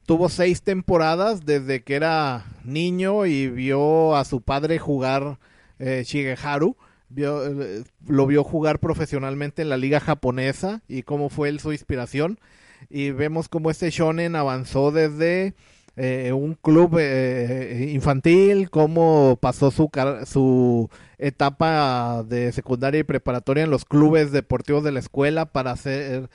[0.09, 5.37] tuvo seis temporadas desde que era niño y vio a su padre jugar
[5.77, 6.75] eh, Shigeharu.
[7.09, 11.73] Vio, eh, lo vio jugar profesionalmente en la liga japonesa y cómo fue él su
[11.73, 12.39] inspiración.
[12.89, 15.53] Y vemos cómo este shonen avanzó desde
[16.01, 19.89] eh, un club eh, infantil, cómo pasó su,
[20.25, 26.29] su etapa de secundaria y preparatoria en los clubes deportivos de la escuela para hacer,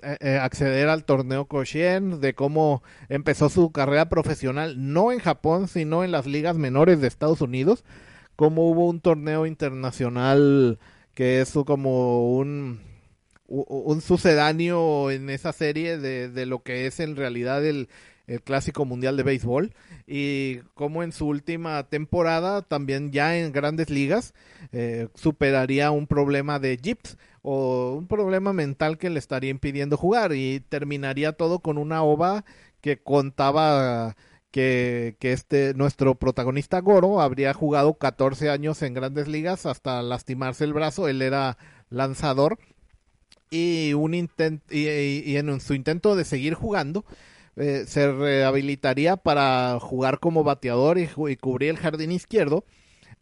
[0.00, 6.04] eh, acceder al torneo Koshien, de cómo empezó su carrera profesional, no en Japón, sino
[6.04, 7.84] en las ligas menores de Estados Unidos,
[8.34, 10.78] cómo hubo un torneo internacional
[11.14, 12.80] que es como un
[13.54, 17.90] un sucedáneo en esa serie de, de, lo que es en realidad el,
[18.26, 19.72] el Clásico Mundial de Béisbol.
[20.06, 24.34] Y como en su última temporada también ya en grandes ligas
[24.72, 30.32] eh, superaría un problema de Gips o un problema mental que le estaría impidiendo jugar.
[30.34, 32.44] Y terminaría todo con una ova
[32.80, 34.16] que contaba
[34.50, 40.64] que, que este nuestro protagonista Goro habría jugado 14 años en grandes ligas hasta lastimarse
[40.64, 41.56] el brazo, él era
[41.90, 42.58] lanzador.
[43.50, 47.04] Y un intent y en su intento de seguir jugando
[47.56, 52.64] eh, se rehabilitaría para jugar como bateador y, cubrir el jardín izquierdo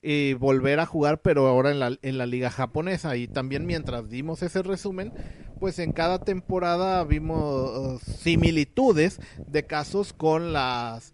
[0.03, 3.17] y volver a jugar pero ahora en la, en la liga japonesa.
[3.17, 5.13] Y también mientras dimos ese resumen
[5.59, 11.13] pues en cada temporada vimos similitudes de casos con las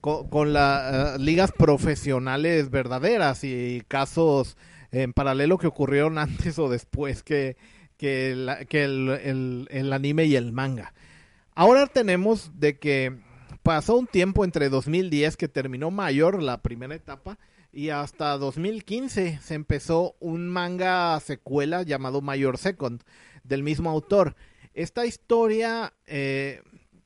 [0.00, 4.58] con, las uh, ligas profesionales verdaderas y casos
[4.90, 7.56] en paralelo que ocurrieron antes o después que,
[7.96, 10.92] que, que el, el anime y el manga
[11.56, 13.16] Ahora tenemos de que
[13.62, 17.38] pasó un tiempo entre 2010 que terminó Mayor, la primera etapa,
[17.72, 23.02] y hasta 2015 se empezó un manga secuela llamado Mayor Second,
[23.44, 24.34] del mismo autor.
[24.74, 26.60] Esta historia eh,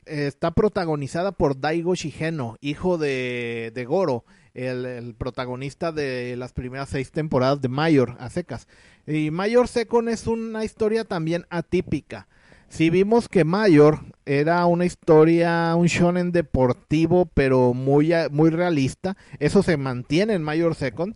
[0.06, 6.88] está protagonizada por Daigo Shigeno, hijo de, de Goro, el, el, protagonista de las primeras
[6.88, 8.66] seis temporadas de Mayor, a secas.
[9.06, 12.28] Y Mayor Second es una historia también atípica
[12.68, 19.16] si vimos que Mayor era una historia, un shonen deportivo, pero muy, muy realista.
[19.38, 21.14] Eso se mantiene en Mayor Second.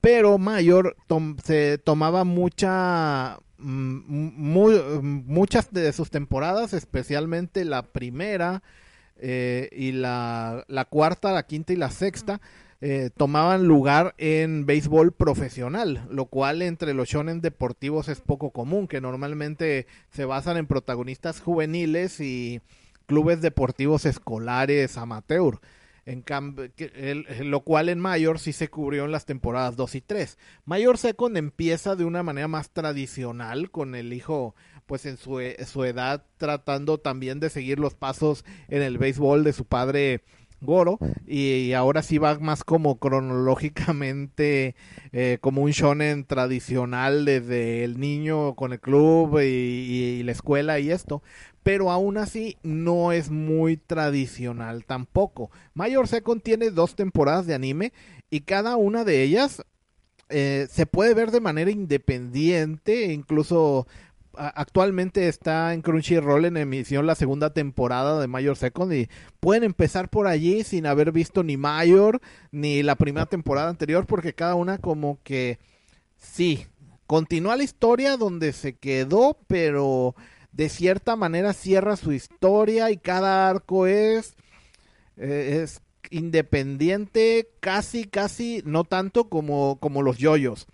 [0.00, 0.96] Pero Mayor
[1.44, 8.62] se tomaba mucha, mm, muchas de sus temporadas, especialmente la primera
[9.18, 12.40] eh, y la, la cuarta, la quinta y la sexta
[12.84, 18.88] eh, tomaban lugar en béisbol profesional, lo cual entre los shonen deportivos es poco común,
[18.88, 22.60] que normalmente se basan en protagonistas juveniles y
[23.06, 25.60] clubes deportivos escolares amateur.
[26.06, 26.72] En cambio,
[27.44, 30.36] lo cual en Mayor sí se cubrió en las temporadas 2 y 3.
[30.64, 35.84] Mayor Second empieza de una manera más tradicional, con el hijo, pues en su, su
[35.84, 40.24] edad, tratando también de seguir los pasos en el béisbol de su padre
[40.62, 44.74] Goro y ahora sí va más como cronológicamente
[45.12, 50.90] eh, como un shonen tradicional desde el niño con el club y, la escuela y
[50.90, 51.22] esto
[51.62, 55.50] pero aún así no es muy tradicional tampoco.
[55.74, 57.92] Mayor Second tiene dos temporadas de anime
[58.30, 59.62] y cada una de ellas
[60.28, 63.86] eh, se puede ver de manera independiente incluso
[64.36, 69.08] actualmente está en Crunchyroll en emisión la segunda temporada de Mayor Second y
[69.40, 74.34] pueden empezar por allí sin haber visto ni Mayor ni la primera temporada anterior porque
[74.34, 75.58] cada una como que
[76.16, 76.66] sí,
[77.06, 80.14] continúa la historia donde se quedó, pero
[80.52, 84.34] de cierta manera cierra su historia y cada arco es
[85.16, 90.66] eh, es independiente, casi casi no tanto como como los yoyos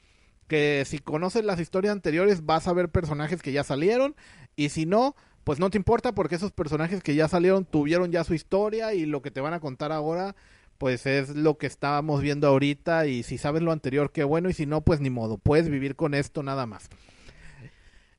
[0.49, 4.17] que si conoces las historias anteriores vas a ver personajes que ya salieron
[4.57, 8.25] y si no, pues no te importa porque esos personajes que ya salieron tuvieron ya
[8.25, 10.35] su historia y lo que te van a contar ahora
[10.79, 14.53] pues es lo que estábamos viendo ahorita y si sabes lo anterior, qué bueno, y
[14.53, 16.89] si no, pues ni modo, puedes vivir con esto nada más.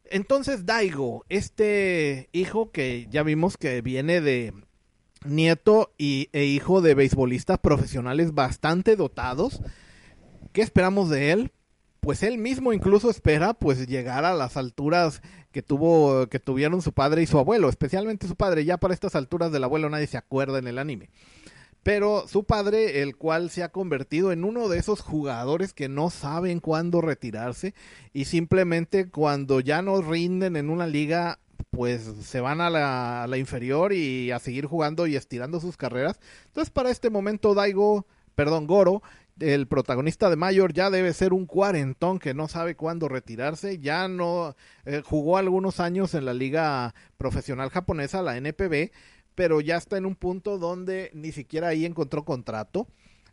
[0.03, 4.53] Entonces Daigo, este hijo que ya vimos que viene de
[5.23, 9.61] nieto y, e hijo de beisbolistas profesionales bastante dotados,
[10.51, 11.51] ¿qué esperamos de él?
[11.99, 16.93] Pues él mismo incluso espera pues llegar a las alturas que tuvo que tuvieron su
[16.93, 20.17] padre y su abuelo, especialmente su padre, ya para estas alturas del abuelo nadie se
[20.17, 21.09] acuerda en el anime
[21.83, 26.09] pero su padre, el cual se ha convertido en uno de esos jugadores que no
[26.09, 27.73] saben cuándo retirarse
[28.13, 31.39] y simplemente cuando ya no rinden en una liga,
[31.71, 36.19] pues se van a la, inferior y a seguir jugando y estirando sus carreras.
[36.47, 39.01] Entonces para este momento Daigo, perdón, Goro,
[39.39, 44.07] el protagonista de Mayor ya debe ser un cuarentón que no sabe cuándo retirarse, ya
[44.07, 48.91] no eh, jugó algunos años en la liga profesional japonesa, la NPB,
[49.35, 52.87] pero ya está en un punto donde ni siquiera ahí encontró contrato.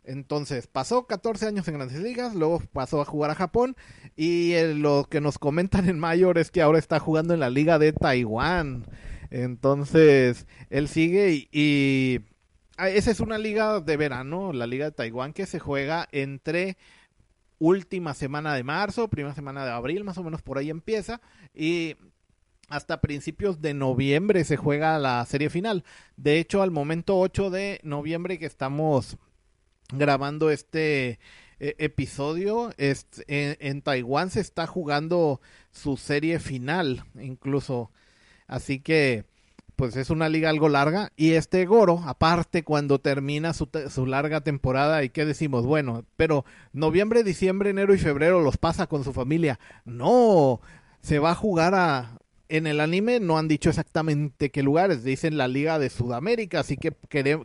[0.07, 3.75] Entonces pasó 14 años en grandes ligas, luego pasó a jugar a Japón
[4.15, 7.77] y lo que nos comentan en Mayor es que ahora está jugando en la liga
[7.77, 8.85] de Taiwán.
[9.31, 12.21] Entonces él sigue y,
[12.77, 16.77] esa es una liga de verano, la liga de Taiwán que se juega entre
[17.59, 21.21] última semana de marzo, primera semana de abril, más o menos por ahí empieza
[21.53, 21.95] y
[22.69, 25.83] hasta principios de noviembre se juega la serie final.
[26.17, 29.17] De hecho, al momento 8 de noviembre que estamos
[29.93, 31.19] grabando este
[31.59, 37.91] eh, episodio, en, Taiwán se está jugando su serie final, incluso.
[38.47, 39.25] Así que,
[39.77, 41.13] pues es una liga algo larga.
[41.15, 45.65] Y este Goro, aparte, cuando termina su, su larga temporada, ¿y qué decimos?
[45.65, 49.59] Bueno, pero noviembre, diciembre, enero y febrero los pasa con su familia.
[49.85, 50.59] No,
[51.01, 52.17] se va a jugar a,
[52.49, 56.77] en el anime no han dicho exactamente qué lugares, dicen la Liga de Sudamérica, así
[56.77, 56.93] que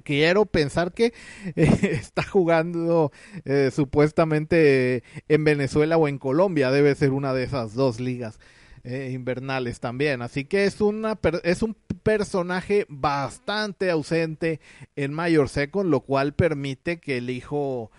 [0.02, 1.12] quiero pensar que
[1.54, 3.12] eh, está jugando
[3.44, 8.38] eh, supuestamente en Venezuela o en Colombia, debe ser una de esas dos ligas
[8.84, 14.60] eh, invernales también, así que es, una, es un personaje bastante ausente
[14.96, 17.90] en Mayor Second, lo cual permite que el hijo...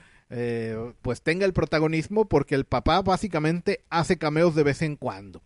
[1.03, 5.43] pues tenga el protagonismo porque el papá básicamente hace cameos de vez en cuando.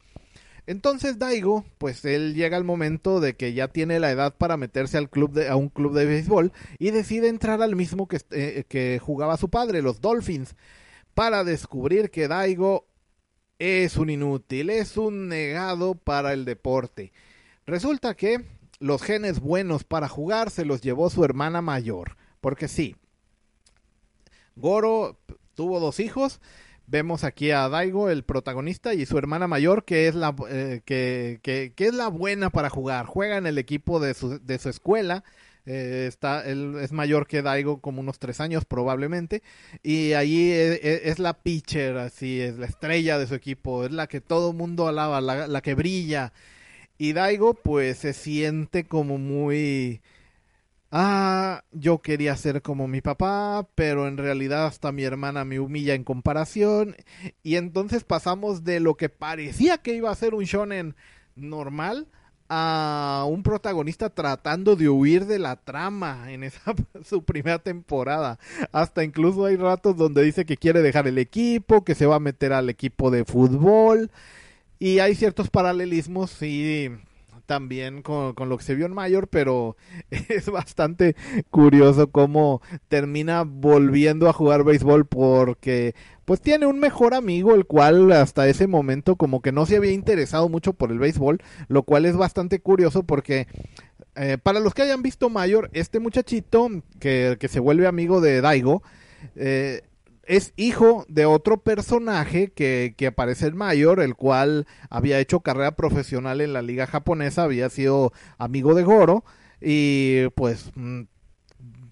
[0.67, 4.97] Entonces Daigo, pues él llega al momento de que ya tiene la edad para meterse
[4.97, 8.65] al club de, a un club de béisbol y decide entrar al mismo que, eh,
[8.67, 10.55] que jugaba su padre, los Dolphins,
[11.13, 12.85] para descubrir que Daigo
[13.59, 17.11] es un inútil, es un negado para el deporte.
[17.65, 18.45] Resulta que
[18.79, 22.95] los genes buenos para jugar se los llevó su hermana mayor, porque sí,
[24.55, 25.19] Goro
[25.53, 26.39] tuvo dos hijos,
[26.87, 31.39] vemos aquí a Daigo, el protagonista, y su hermana mayor, que es la, eh, que,
[31.43, 33.05] que, es la buena para jugar.
[33.05, 35.23] Juega en el equipo de su, de su escuela.
[35.67, 39.43] Eh, está, él es mayor que Daigo, como unos tres años probablemente.
[39.83, 43.83] Y allí es, es, la pitcher, así, es la estrella de su equipo.
[43.85, 46.33] Es la que todo mundo alaba, la, la que brilla.
[46.97, 50.01] Y Daigo, pues, se siente como muy
[50.91, 55.93] ah, yo quería ser como mi papá, pero en realidad hasta mi hermana me humilla
[55.93, 56.95] en comparación.
[57.43, 60.95] Y entonces pasamos de lo que parecía que iba a ser un shonen
[61.35, 62.07] normal
[62.49, 68.39] a un protagonista tratando de huir de la trama en esa su primera temporada.
[68.71, 72.19] Hasta incluso hay ratos donde dice que quiere dejar el equipo, que se va a
[72.19, 74.11] meter al equipo de fútbol.
[74.79, 76.91] Y hay ciertos paralelismos y
[77.47, 79.75] también con, lo que se vio en Mayor, pero
[80.11, 81.15] es bastante
[81.49, 88.11] curioso cómo termina volviendo a jugar béisbol porque pues tiene un mejor amigo el cual
[88.11, 92.05] hasta ese momento como que no se había interesado mucho por el béisbol, lo cual
[92.05, 93.47] es bastante curioso porque
[94.15, 98.41] eh, para los que hayan visto Mayor, este muchachito que, que se vuelve amigo de
[98.41, 98.83] Daigo,
[99.35, 99.83] eh,
[100.27, 105.75] es hijo de otro personaje que, que, aparece en Mayor, el cual había hecho carrera
[105.75, 109.23] profesional en la liga japonesa, había sido amigo de Goro
[109.61, 111.03] y pues mm,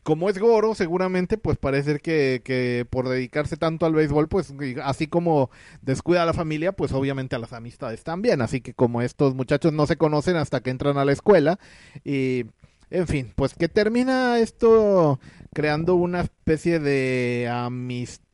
[0.04, 5.08] como es Goro, seguramente pues parece que, que por dedicarse tanto al béisbol, pues así
[5.08, 5.50] como
[5.82, 9.72] descuida a la familia, pues obviamente a las amistades también, así que como estos muchachos
[9.74, 11.58] no se conocen hasta que entran a la escuela
[12.04, 12.46] y
[12.92, 15.20] en fin, pues que termina esto
[15.54, 18.25] creando una especie de amistad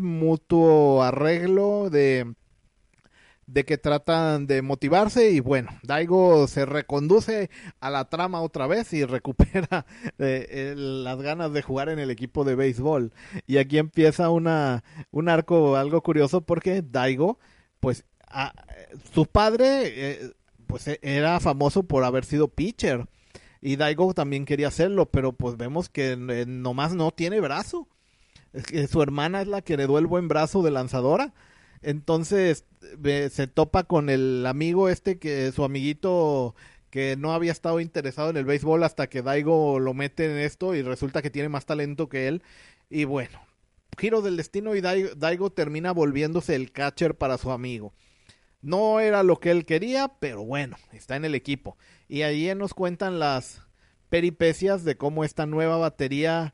[0.00, 2.34] mutuo arreglo, de,
[3.46, 7.50] de que tratan de motivarse y bueno, Daigo se reconduce
[7.80, 9.86] a la trama otra vez y recupera
[10.18, 13.12] eh, las ganas de jugar en el equipo de béisbol.
[13.46, 17.38] Y aquí empieza una, un arco algo curioso porque Daigo,
[17.80, 18.04] pues
[19.12, 19.82] su padre...
[19.84, 20.32] Eh,
[20.70, 23.06] pues e, era famoso por haber sido pitcher.
[23.60, 27.88] Y Daigo también quería hacerlo, pero pues vemos que eh, nomás no tiene brazo.
[28.66, 31.32] Que su hermana es la que heredó el buen brazo de lanzadora.
[31.82, 32.64] Entonces
[33.30, 36.54] se topa con el amigo este que su amiguito
[36.90, 40.74] que no había estado interesado en el béisbol hasta que Daigo lo mete en esto
[40.74, 42.42] y resulta que tiene más talento que él.
[42.88, 43.38] Y bueno,
[43.96, 47.94] giro del destino y Daigo, termina volviéndose el catcher para su amigo.
[48.60, 51.78] No era lo que él quería, pero bueno, está en el equipo.
[52.08, 53.62] Y ahí nos cuentan las
[54.08, 56.52] peripecias de cómo esta nueva batería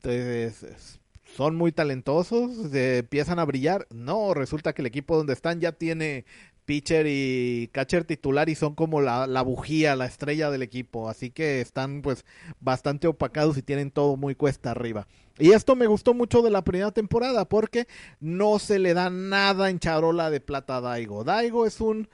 [0.00, 0.98] pues,
[1.36, 3.86] son muy talentosos, empiezan a brillar.
[3.90, 6.24] No, resulta que el equipo donde están ya tiene
[6.64, 11.10] pitcher y catcher titular y son como la, bujía, la estrella del equipo.
[11.10, 12.24] Así que están pues
[12.58, 15.06] bastante opacados y tienen todo muy cuesta arriba.
[15.38, 17.86] Y esto me gustó mucho de la primera temporada porque
[18.18, 21.22] no se le da nada en charola de plata a Daigo.
[21.22, 22.08] Daigo es un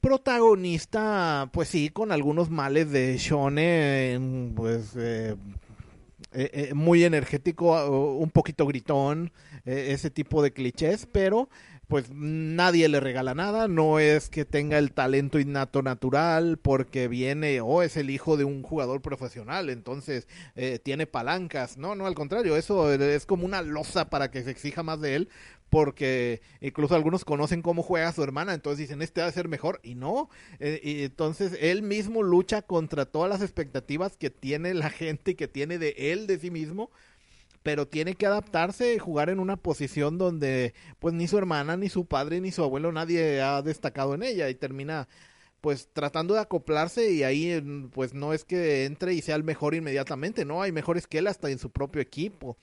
[0.00, 5.36] protagonista, pues sí, con algunos males de shonen, pues eh,
[6.32, 9.32] eh, eh, muy energético, un poquito gritón,
[9.64, 11.48] ese tipo de clichés, pero
[11.88, 17.62] pues nadie le regala nada, no es que tenga el talento innato natural porque viene
[17.62, 22.14] o es el hijo de un jugador profesional, entonces eh, tiene palancas, no, no, al
[22.14, 25.28] contrario, eso es como una losa para que se exija más de él,
[25.70, 29.80] porque incluso algunos conocen cómo juega su hermana, entonces dicen, este va a ser mejor,
[29.82, 30.28] y no,
[30.60, 35.34] eh, y entonces él mismo lucha contra todas las expectativas que tiene la gente y
[35.36, 36.90] que tiene de él, de sí mismo,
[37.68, 41.90] pero tiene que adaptarse y jugar en una posición donde pues ni su hermana, ni
[41.90, 45.06] su padre, ni su abuelo, nadie ha destacado en ella y termina
[45.60, 47.62] pues tratando de acoplarse y ahí
[47.92, 51.26] pues no es que entre y sea el mejor inmediatamente, no, hay mejores que él
[51.26, 52.56] hasta en su propio equipo.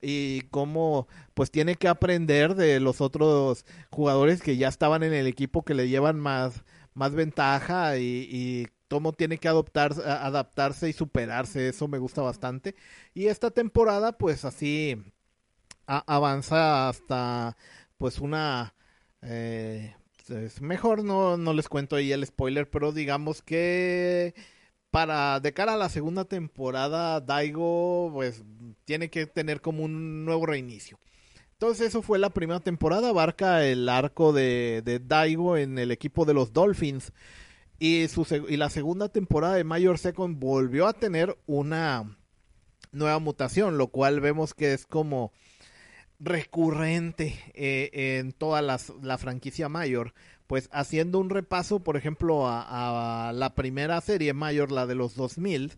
[0.00, 5.28] Y cómo pues tiene que aprender de los otros jugadores que ya estaban en el
[5.28, 10.92] equipo que le llevan más más ventaja y, y cómo tiene que adoptar, adaptarse y
[10.92, 12.74] superarse, eso me gusta bastante.
[13.14, 14.96] Y esta temporada, pues así
[15.86, 17.56] avanza hasta
[17.96, 18.74] pues una...
[19.22, 19.94] Eh,
[20.28, 24.34] es mejor no, no les cuento ahí el spoiler, pero digamos que
[24.90, 28.44] para de cara a la segunda temporada, Daigo pues
[28.84, 30.98] tiene que tener como un nuevo reinicio.
[31.52, 36.34] Entonces eso fue la primera temporada, abarca el arco de Daigo en el equipo de
[36.34, 37.12] los Dolphins.
[37.78, 42.18] Y, su, y la segunda temporada de Mayor Second volvió a tener una
[42.92, 45.32] nueva mutación, lo cual vemos que es como
[46.18, 50.14] recurrente eh, en toda la franquicia Mayor.
[50.48, 55.74] Pues haciendo un repaso, por ejemplo, a, la primera serie Mayor, la de los 2000,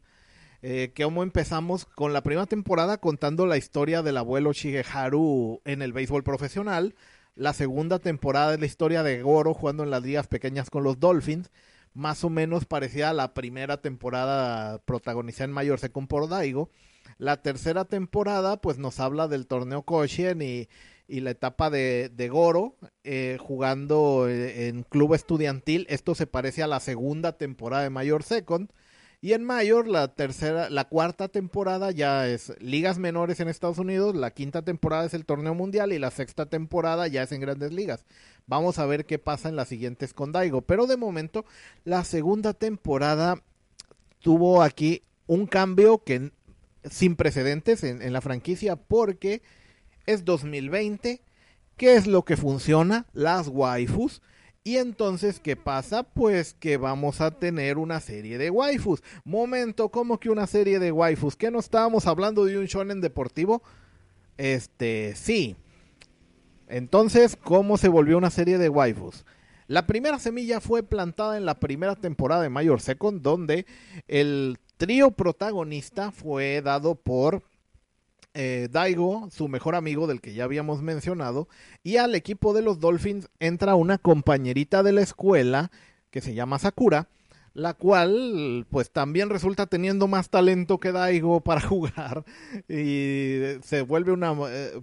[0.63, 5.83] eh, que como empezamos con la primera temporada contando la historia del abuelo Shigeharu en
[5.83, 6.95] el béisbol profesional,
[7.35, 11.01] la segunda temporada de la historia de Goro jugando en las ligas pequeñas con los
[11.01, 11.51] Dolphins,
[11.95, 16.71] más o menos parecía a la primera temporada protagonizada en Mayor Second por Daigo.
[17.19, 20.69] La tercera temporada, pues nos habla del torneo Koshien y,
[21.07, 25.87] y la etapa de, de Goro eh, jugando eh, en club estudiantil.
[25.91, 28.71] Esto se parece a la segunda temporada de Mayor Second.
[29.23, 34.15] Y en Mayor, la tercera, la cuarta temporada ya es ligas menores en Estados Unidos,
[34.15, 37.71] la quinta temporada es el torneo mundial y la sexta temporada ya es en grandes
[37.71, 38.07] ligas.
[38.47, 40.63] Vamos a ver qué pasa en las siguientes con Daigo.
[40.63, 41.45] Pero de momento,
[41.85, 43.43] la segunda temporada
[44.21, 46.33] tuvo aquí un cambio que
[46.91, 49.43] sin precedentes en, en la franquicia porque
[50.07, 51.21] es 2020.
[51.77, 53.07] ¿Qué es lo que funciona?
[53.13, 54.23] Las waifus
[54.63, 56.03] y entonces, ¿qué pasa?
[56.03, 59.03] Pues que vamos a tener una serie de waifus.
[59.25, 61.37] Momento, ¿cómo que una serie de waifus?
[61.37, 63.63] ¿Que no estábamos hablando de un shonen deportivo?
[64.37, 65.57] Este, sí.
[66.69, 69.25] Entonces, ¿cómo se volvió una serie de waifus?
[69.67, 73.67] La primera semilla fue plantada en la primera temporada de Mayor Second, donde
[74.09, 77.43] el trío protagonista fue dado por
[78.35, 81.49] eh, Daigo, su mejor amigo del que ya habíamos mencionado,
[81.83, 85.71] y al equipo de los Dolphins entra una compañerita de la escuela
[86.11, 87.09] que se llama Sakura,
[87.55, 92.25] la cual pues también resulta teniendo más talento que Daigo para jugar
[92.69, 94.81] y se vuelve una, eh,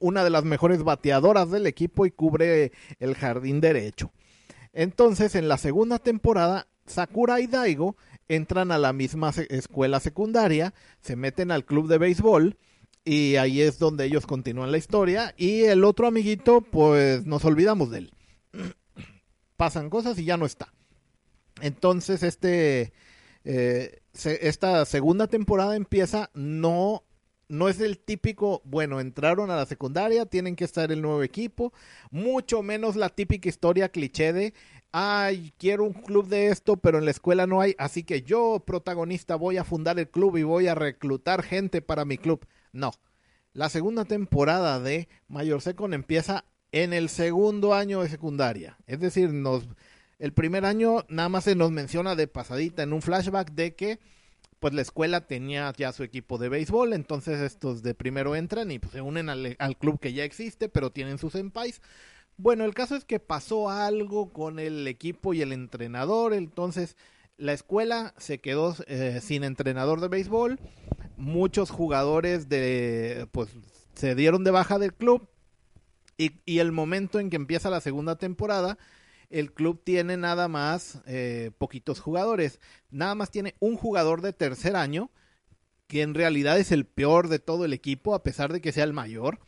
[0.00, 4.10] una de las mejores bateadoras del equipo y cubre el jardín derecho.
[4.72, 7.96] Entonces en la segunda temporada Sakura y Daigo
[8.28, 12.56] entran a la misma escuela secundaria, se meten al club de béisbol
[13.04, 15.34] y ahí es donde ellos continúan la historia.
[15.36, 18.12] Y el otro amiguito, pues nos olvidamos de él.
[19.56, 20.72] Pasan cosas y ya no está.
[21.60, 22.92] Entonces, este.
[23.44, 27.04] Eh, esta segunda temporada empieza no
[27.48, 31.72] no es el típico, bueno, entraron a la secundaria, tienen que estar el nuevo equipo,
[32.10, 34.54] mucho menos la típica historia cliché de
[34.92, 38.62] ay, quiero un club de esto, pero en la escuela no hay, así que yo,
[38.66, 42.46] protagonista, voy a fundar el club y voy a reclutar gente para mi club.
[42.72, 42.92] No.
[43.52, 48.76] La segunda temporada de Mayor Second empieza en el segundo año de secundaria.
[48.86, 49.66] Es decir, nos,
[50.18, 53.98] el primer año nada más se nos menciona de pasadita en un flashback de que
[54.58, 58.78] pues la escuela tenía ya su equipo de béisbol, entonces estos de primero entran y
[58.78, 61.80] pues, se unen al, club que ya existe, pero tienen sus empais.
[62.36, 66.96] Bueno, el caso es que pasó algo con el equipo y el entrenador, entonces
[67.38, 70.58] la escuela se quedó eh, sin entrenador de béisbol,
[71.16, 73.48] muchos jugadores de pues
[73.94, 75.28] se dieron de baja del club
[76.18, 78.76] y, el momento en que empieza la segunda temporada,
[79.30, 82.58] el club tiene nada más eh, poquitos jugadores.
[82.90, 85.10] Nada más tiene un jugador de tercer año,
[85.86, 88.82] que en realidad es el peor de todo el equipo, a pesar de que sea
[88.82, 89.38] el mayor.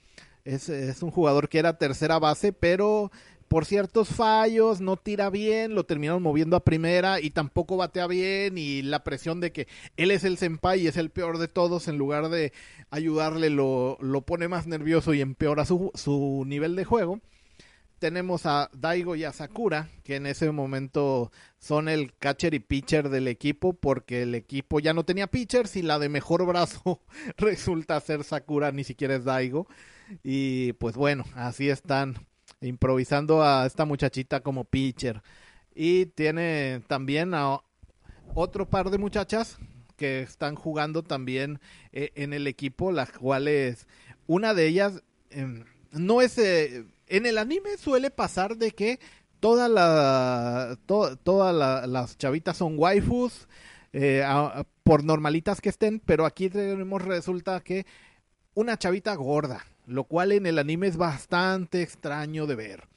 [0.44, 3.10] Es, es un jugador que era tercera base, pero
[3.50, 8.56] por ciertos fallos no tira bien, lo terminaron moviendo a primera y tampoco batea bien
[8.56, 11.88] y la presión de que él es el senpai y es el peor de todos
[11.88, 12.52] en lugar de
[12.90, 17.18] ayudarle lo, lo pone más nervioso y empeora su, su nivel de juego
[17.98, 23.10] tenemos a Daigo y a Sakura, que en ese momento son el catcher y pitcher
[23.10, 27.02] del equipo, porque el equipo ya no tenía pitchers y la de mejor brazo
[27.36, 29.66] resulta ser Sakura, ni siquiera es Daigo.
[30.22, 32.14] Y pues bueno, así están
[32.60, 35.22] improvisando a esta muchachita como pitcher.
[35.74, 37.60] Y tiene también a
[38.34, 39.58] otro par de muchachas
[39.96, 41.60] que están jugando también
[41.92, 43.86] eh, en el equipo, las cuales
[44.26, 46.38] una de ellas eh, no es...
[46.38, 49.00] Eh, en el anime suele pasar de que
[49.40, 53.48] todas la, todas las chavitas son waifus,
[53.92, 54.24] eh,
[54.84, 57.86] por normalitas que estén, pero aquí tenemos resulta que
[58.54, 62.88] una chavita gorda, lo cual en el anime es bastante extraño de ver.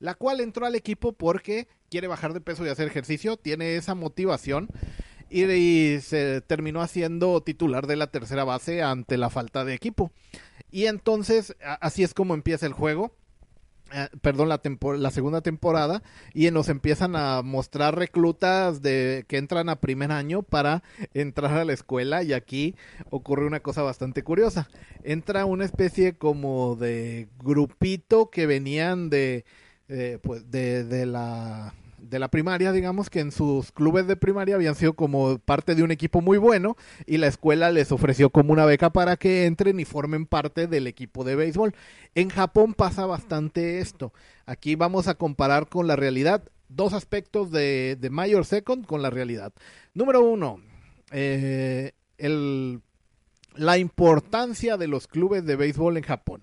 [0.00, 3.94] La cual entró al equipo porque quiere bajar de peso y hacer ejercicio, tiene esa
[3.94, 4.68] motivación
[5.30, 10.10] y, se terminó haciendo titular de la tercera base ante la falta de equipo.
[10.72, 13.14] Y entonces así es como empieza el juego
[13.92, 14.60] eh, perdón, la,
[14.98, 16.02] la segunda temporada
[16.34, 20.82] y nos empiezan a mostrar reclutas de que entran a primer año para
[21.14, 22.76] entrar a la escuela y aquí
[23.10, 24.68] ocurre una cosa bastante curiosa.
[25.02, 29.44] Entra una especie como de grupito que venían de,
[29.88, 34.54] eh, pues de, de la de la primaria, digamos que en sus clubes de primaria
[34.54, 36.76] habían sido como parte de un equipo muy bueno
[37.06, 40.86] y la escuela les ofreció como una beca para que entren y formen parte del
[40.86, 41.74] equipo de béisbol.
[42.14, 44.12] En Japón pasa bastante esto.
[44.46, 49.10] Aquí vamos a comparar con la realidad dos aspectos de, de Mayor Second con la
[49.10, 49.52] realidad.
[49.94, 50.60] Número uno,
[51.10, 52.80] eh, el,
[53.54, 56.42] la importancia de los clubes de béisbol en Japón.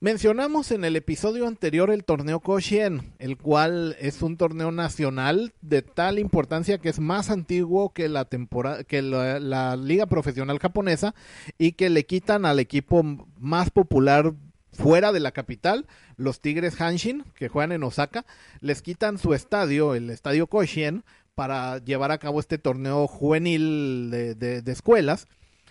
[0.00, 5.82] Mencionamos en el episodio anterior el torneo Koshien, el cual es un torneo nacional de
[5.82, 11.14] tal importancia que es más antiguo que la temporada que la, liga profesional japonesa
[11.58, 13.02] y que le quitan al equipo
[13.38, 14.34] más popular
[14.72, 15.86] fuera de la capital,
[16.16, 18.26] los Tigres Hanshin, que juegan en Osaka,
[18.60, 21.04] les quitan su estadio, el estadio Koshien,
[21.36, 25.28] para llevar a cabo este torneo juvenil de, de, de escuelas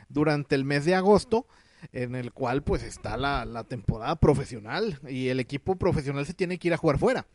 [0.07, 1.45] durante el mes de agosto
[1.91, 6.69] en el cual pues está la, temporada profesional y el equipo profesional se tiene que
[6.69, 7.25] ir a jugar fuera.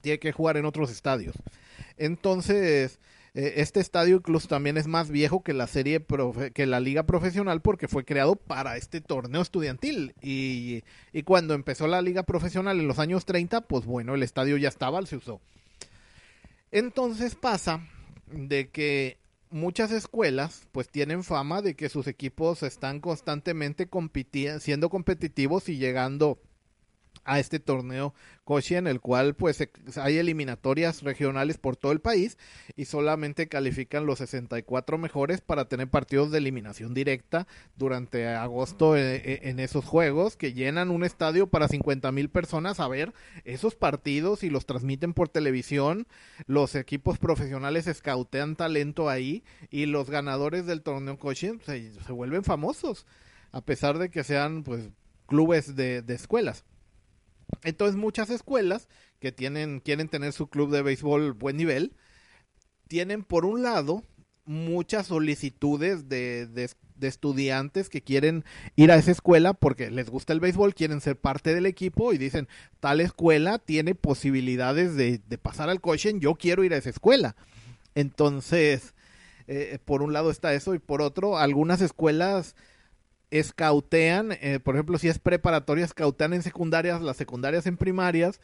[0.00, 1.34] Tiene que jugar en otros estadios.
[1.96, 3.00] Entonces,
[3.34, 6.04] eh, este estadio incluso también es más viejo que la serie
[6.54, 11.88] que la liga profesional porque fue creado para este torneo estudiantil y, y cuando empezó
[11.88, 15.40] la liga profesional en los años 30, pues bueno, el estadio ya estaba, se usó.
[16.70, 17.86] Entonces pasa
[18.30, 19.18] de que
[19.50, 23.88] muchas escuelas pues tienen fama de que sus equipos están constantemente
[24.60, 26.38] siendo competitivos y llegando
[27.28, 28.14] a este torneo
[28.48, 29.62] Koshi en el cual pues
[29.96, 32.38] hay eliminatorias regionales por todo el país
[32.76, 39.20] y solamente califican los 64 mejores para tener partidos de eliminación directa durante agosto en,
[39.22, 43.12] e, en esos juegos que llenan un estadio para 50 mil personas a ver
[43.44, 46.06] esos partidos y los transmiten por televisión.
[46.46, 52.44] Los equipos profesionales escautean talento ahí y los ganadores del torneo Koshi se, se vuelven
[52.44, 53.06] famosos
[53.52, 54.88] a pesar de que sean pues
[55.26, 56.64] clubes de escuelas
[57.62, 58.88] entonces muchas escuelas
[59.18, 61.92] que tienen, quieren tener su club de béisbol buen nivel,
[62.88, 64.04] tienen por un lado
[64.44, 66.70] muchas solicitudes de, de,
[67.06, 68.44] estudiantes que quieren
[68.74, 72.18] ir a esa escuela porque les gusta el béisbol, quieren ser parte del equipo y
[72.18, 72.48] dicen,
[72.80, 77.36] tal escuela tiene posibilidades de, de pasar al coaching, yo quiero ir a esa escuela.
[77.94, 78.94] Entonces,
[79.50, 82.54] eh, por un lado está eso y por otro, algunas escuelas
[83.30, 88.40] escautean, eh, por ejemplo, si es preparatoria, escautean en secundarias, las secundarias en primarias,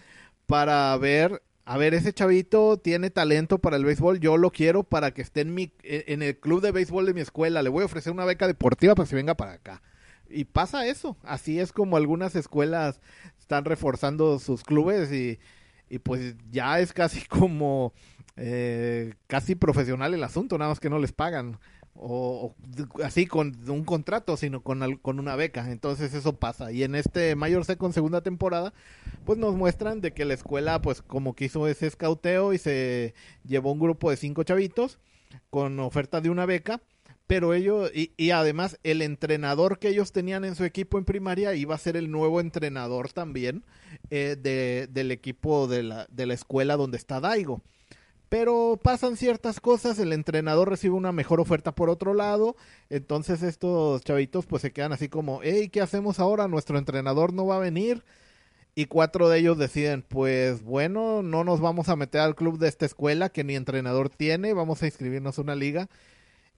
[0.46, 5.12] para ver a ver, ese chavito tiene talento para el béisbol, yo lo quiero para
[5.12, 7.86] que esté en, mi, en el club de béisbol de mi escuela, le voy a
[7.86, 9.82] ofrecer una beca deportiva para que venga para acá.
[10.28, 13.00] Y pasa eso, así es como algunas escuelas
[13.38, 15.38] están reforzando sus clubes y,
[15.88, 17.94] y pues ya es casi como
[18.36, 21.58] eh, casi profesional el asunto, nada más que no les pagan
[21.94, 22.54] o,
[23.02, 25.70] así con un contrato, sino con, con una beca.
[25.70, 26.72] Entonces eso pasa.
[26.72, 28.72] Y en este Mayor con segunda temporada,
[29.24, 33.14] pues nos muestran de que la escuela, pues como que hizo ese escauteo y se
[33.44, 34.98] llevó un grupo de cinco chavitos
[35.50, 36.80] con oferta de una beca.
[37.26, 41.54] Pero ellos, y, y además el entrenador que ellos tenían en su equipo en primaria
[41.54, 43.64] iba a ser el nuevo entrenador también
[44.10, 47.62] eh, de, del equipo de la, de la escuela donde está Daigo
[48.34, 52.56] pero pasan ciertas cosas, el entrenador recibe una mejor oferta por otro lado,
[52.90, 56.48] entonces estos chavitos pues se quedan así como, hey, ¿qué hacemos ahora?
[56.48, 58.02] Nuestro entrenador no va a venir.
[58.74, 62.66] Y cuatro de ellos deciden, pues bueno, no nos vamos a meter al club de
[62.66, 65.88] esta escuela que ni entrenador tiene, vamos a inscribirnos a una liga.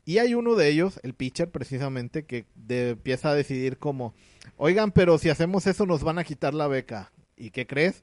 [0.07, 4.14] Y hay uno de ellos, el pitcher precisamente, que empieza a decidir como,
[4.57, 7.12] oigan, pero si hacemos eso nos van a quitar la beca.
[7.37, 8.03] ¿Y qué crees?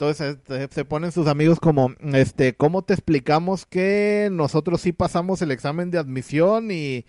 [0.00, 5.42] Entonces este, se ponen sus amigos como, este, ¿cómo te explicamos que nosotros sí pasamos
[5.42, 7.04] el examen de admisión y,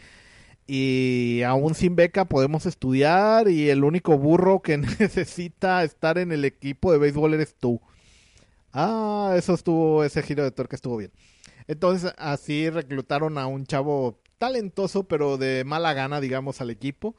[0.68, 6.44] y aún sin beca podemos estudiar y el único burro que necesita estar en el
[6.44, 7.80] equipo de béisbol eres tú?
[8.74, 11.14] Ah, eso estuvo, ese giro de tuerca estuvo bien.
[11.68, 17.16] Entonces así reclutaron a un chavo talentoso pero de mala gana, digamos, al equipo.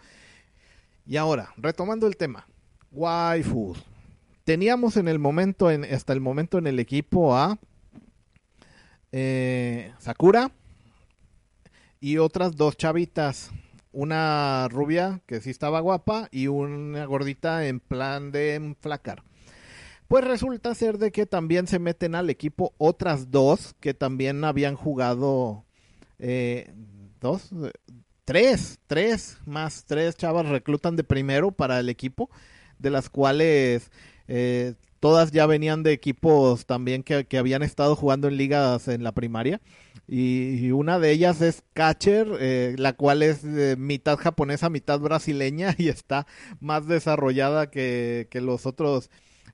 [1.06, 2.46] Y ahora, retomando el tema,
[2.90, 3.82] waifus
[4.44, 7.58] teníamos en el momento, en, hasta el momento en el equipo a
[9.12, 10.50] eh, Sakura
[12.00, 13.50] y otras dos chavitas.
[13.92, 19.22] Una rubia que sí estaba guapa y una gordita en plan de enflacar.
[20.08, 24.76] Pues resulta ser de que también se meten al equipo otras dos que también habían
[24.76, 25.64] jugado
[26.18, 26.72] eh,
[27.20, 27.50] dos,
[28.24, 32.30] tres, tres más tres chavas reclutan de primero para el equipo,
[32.78, 33.90] de las cuales
[34.34, 39.12] eh, todas ya venían de equipos también que, habían estado jugando en ligas en la
[39.12, 39.60] primaria.
[40.08, 45.88] Y, una de ellas es Catcher, eh, la cual es mitad japonesa, mitad brasileña y
[45.88, 46.26] está
[46.60, 49.10] más desarrollada que, que los otros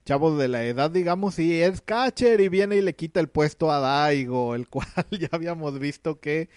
[0.09, 3.71] chavos de la edad, digamos, y es catcher y viene y le quita el puesto
[3.71, 6.49] a Daigo, el cual ya habíamos visto que,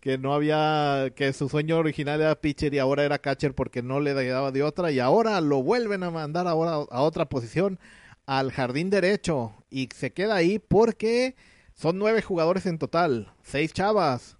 [0.00, 4.00] que no había, que su sueño original era pitcher y ahora era catcher porque no
[4.00, 7.78] le daba de otra y ahora lo vuelven a mandar ahora a otra posición
[8.24, 11.36] al jardín derecho y se queda ahí porque
[11.74, 14.38] son nueve jugadores en total, seis chavas.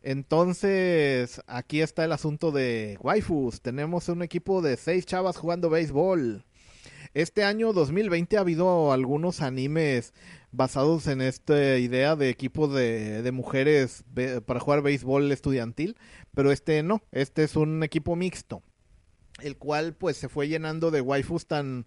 [0.00, 3.60] Entonces, aquí está el asunto de waifus.
[3.62, 6.44] Tenemos un equipo de seis chavas jugando béisbol.
[7.14, 10.12] Este año 2020 ha habido algunos animes
[10.50, 14.02] basados en esta idea de equipos de, mujeres
[14.46, 15.96] para jugar béisbol estudiantil,
[16.34, 18.64] pero este no, este es un equipo mixto,
[19.40, 21.86] el cual pues se fue llenando de waifus tan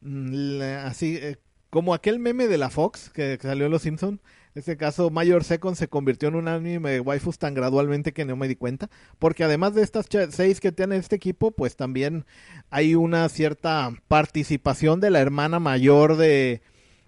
[0.00, 1.36] mm, así eh,
[1.70, 4.20] como aquel meme de la Fox que, salió en Los Simpson
[4.58, 8.24] en este caso, Mayor Second se convirtió en un anime de waifus tan gradualmente que
[8.24, 8.90] no me di cuenta.
[9.20, 12.26] Porque además de estas seis que tiene este equipo, pues también
[12.68, 16.60] hay una cierta participación de la hermana mayor de,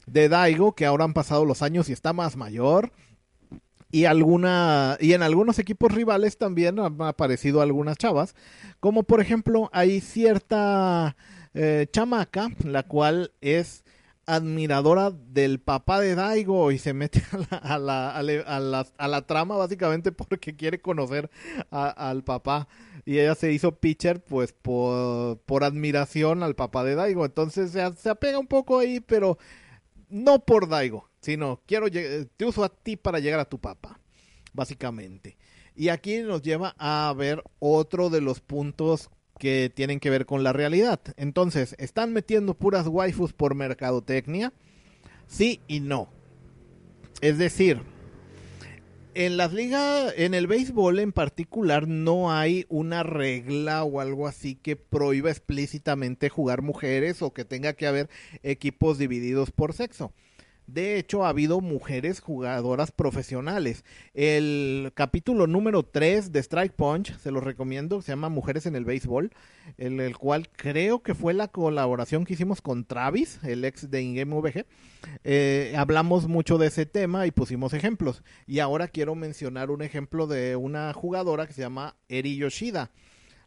[0.06, 2.92] de Daigo, que ahora han pasado los años y está más mayor.
[3.90, 8.36] Y alguna y en algunos equipos rivales también han aparecido algunas chavas,
[8.78, 11.16] como por ejemplo hay cierta
[11.54, 13.82] eh, chamaca, la cual es
[14.26, 17.22] admiradora del papá de Daigo y se mete
[17.62, 21.30] a la, a la, a la, trama básicamente porque quiere conocer
[21.70, 22.68] al papá.
[23.04, 27.24] Y ella se hizo pitcher pues por, por admiración al papá de Daigo.
[27.24, 29.38] Entonces se, se, apega un poco ahí, pero
[30.08, 33.98] no por Daigo, sino quiero te uso a ti para llegar a tu papá,
[34.52, 35.38] básicamente.
[35.74, 39.10] Y aquí nos lleva a ver otro de los puntos
[39.40, 41.00] que tienen que ver con la realidad.
[41.16, 44.52] Entonces, ¿están metiendo puras waifus por mercadotecnia?
[45.26, 46.10] Sí y no.
[47.22, 47.80] Es decir,
[49.14, 54.56] en las ligas, en el béisbol en particular, no hay una regla o algo así
[54.56, 58.10] que prohíba explícitamente jugar mujeres o que tenga que haber
[58.42, 60.12] equipos divididos por sexo.
[60.66, 63.84] De hecho, ha habido mujeres jugadoras profesionales.
[64.14, 68.84] El capítulo número 3 de Strike Punch, se lo recomiendo, se llama Mujeres en el
[68.84, 69.32] Béisbol,
[69.78, 74.02] en el cual creo que fue la colaboración que hicimos con Travis, el ex de
[74.02, 74.66] Ingame VG.
[75.24, 78.22] Eh, hablamos mucho de ese tema y pusimos ejemplos.
[78.46, 82.90] Y ahora quiero mencionar un ejemplo de una jugadora que se llama Eri Yoshida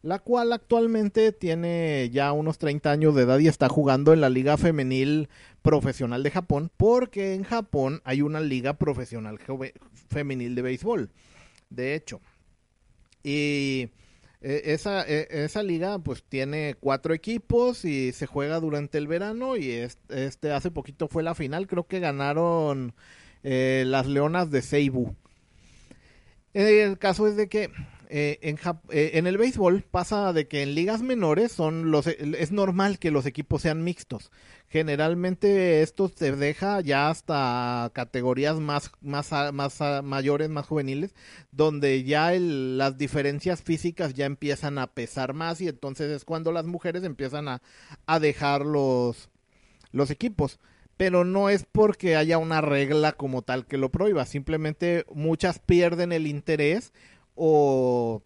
[0.04, 4.30] la cual actualmente tiene ya unos 30 años de edad y está jugando en la
[4.30, 5.30] Liga Femenil
[5.62, 9.40] Profesional de Japón, porque en Japón hay una Liga Profesional
[10.10, 11.10] Femenil de Béisbol,
[11.70, 12.20] de hecho.
[13.24, 13.92] Y
[14.42, 19.56] eh, esa, eh, esa liga pues tiene cuatro equipos y se juega durante el verano
[19.56, 19.72] y
[20.10, 22.94] este, hace poquito fue la final, creo que ganaron
[23.44, 25.16] eh, las Leonas de Seibu.
[26.54, 27.72] El caso es de que
[28.16, 28.60] eh, en,
[28.92, 33.10] eh, en, el béisbol pasa de que en ligas menores son los es normal que
[33.10, 34.30] los equipos sean mixtos.
[34.70, 38.92] Generalmente esto se deja ya hasta categorías más
[40.04, 41.16] mayores, más juveniles,
[41.52, 46.66] donde ya las diferencias físicas ya empiezan a pesar más y entonces es cuando las
[46.66, 47.62] mujeres empiezan a,
[48.20, 49.30] dejar los
[50.12, 50.60] equipos
[50.98, 56.12] pero no es porque haya una regla como tal que lo prohíba, simplemente muchas pierden
[56.12, 56.94] el interés
[57.36, 58.24] o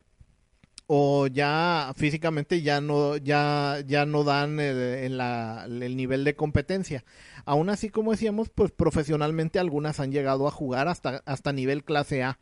[0.87, 6.35] o ya físicamente ya no ya ya no dan el, en la, el nivel de
[6.35, 7.03] competencia.
[7.45, 12.23] Aún así, como decíamos, pues profesionalmente algunas han llegado a jugar hasta hasta nivel clase
[12.23, 12.39] A.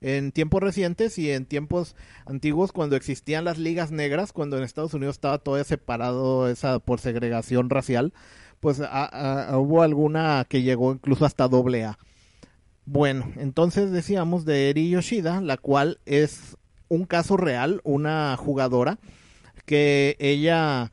[0.00, 1.94] En tiempos recientes y en tiempos
[2.26, 6.98] antiguos, cuando existían las ligas negras, cuando en Estados Unidos estaba todo separado esa por
[6.98, 8.12] segregación racial,
[8.58, 11.98] pues hubo alguna que llegó incluso hasta doble A.
[12.84, 16.56] Bueno, entonces decíamos de Eri Yoshida, la cual es
[16.88, 18.98] un caso real, una jugadora
[19.64, 20.90] que ella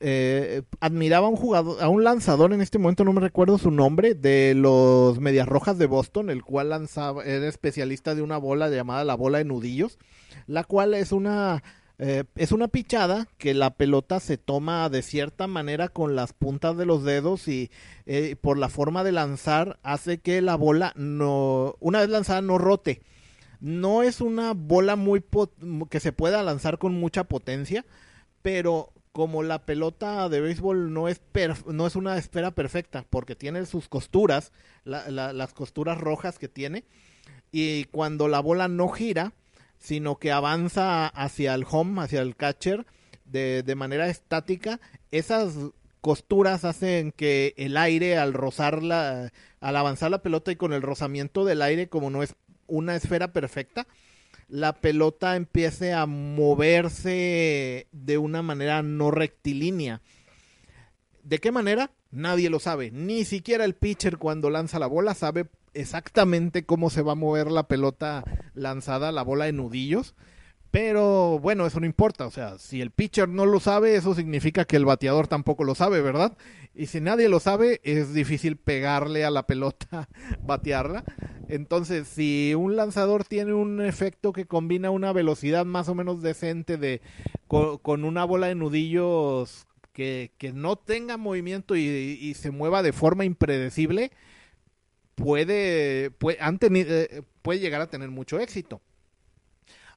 [0.00, 3.70] eh, admiraba a un jugador, a un lanzador en este momento no me recuerdo su
[3.70, 8.68] nombre de los Medias Rojas de Boston, el cual lanzaba era especialista de una bola
[8.68, 9.98] llamada la bola de nudillos,
[10.46, 11.62] la cual es una
[11.98, 16.76] eh, es una pichada que la pelota se toma de cierta manera con las puntas
[16.76, 17.70] de los dedos y
[18.06, 22.58] eh, por la forma de lanzar hace que la bola no, una vez lanzada no
[22.58, 23.02] rote.
[23.60, 25.24] No es una bola muy
[25.88, 27.86] que se pueda lanzar con mucha potencia,
[28.42, 31.22] pero como la pelota de béisbol no es,
[31.66, 34.52] no es una esfera perfecta, porque tiene sus costuras,
[34.84, 36.84] las costuras rojas que tiene,
[37.52, 39.32] y cuando la bola no gira,
[39.84, 42.86] sino que avanza hacia el home, hacia el catcher,
[43.26, 44.80] de, de manera estática,
[45.10, 45.54] esas
[46.00, 49.30] costuras hacen que el aire al rozarla,
[49.60, 52.34] al avanzar la pelota y con el rozamiento del aire, como no es
[52.66, 53.86] una esfera perfecta,
[54.48, 60.00] la pelota empiece a moverse de una manera no rectilínea.
[61.24, 61.90] ¿De qué manera?
[62.10, 62.90] Nadie lo sabe.
[62.90, 67.50] Ni siquiera el pitcher cuando lanza la bola sabe exactamente cómo se va a mover
[67.50, 70.14] la pelota lanzada, la bola de nudillos.
[70.70, 72.26] Pero bueno, eso no importa.
[72.26, 75.74] O sea, si el pitcher no lo sabe, eso significa que el bateador tampoco lo
[75.74, 76.36] sabe, ¿verdad?
[76.74, 80.08] Y si nadie lo sabe, es difícil pegarle a la pelota,
[80.42, 81.04] batearla.
[81.48, 86.76] Entonces, si un lanzador tiene un efecto que combina una velocidad más o menos decente
[86.76, 87.00] de
[87.46, 93.24] con, una bola de nudillos que, que no tenga movimiento y, se mueva de forma
[93.24, 94.10] impredecible,
[95.14, 98.82] puede, puede, eh, puede llegar a tener mucho éxito.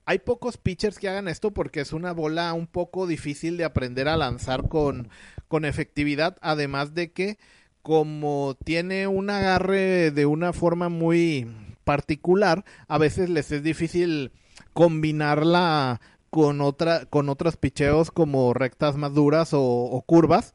[0.06, 4.08] Hay pocos pitchers que hagan esto porque es una bola un poco difícil de aprender
[4.08, 5.10] a lanzar con,
[5.50, 7.38] con efectividad, además de que
[7.82, 11.48] como tiene un agarre de una forma muy
[11.84, 14.32] particular, a veces les es difícil
[14.74, 20.54] combinarla con otra con otros picheos como rectas más duras o curvas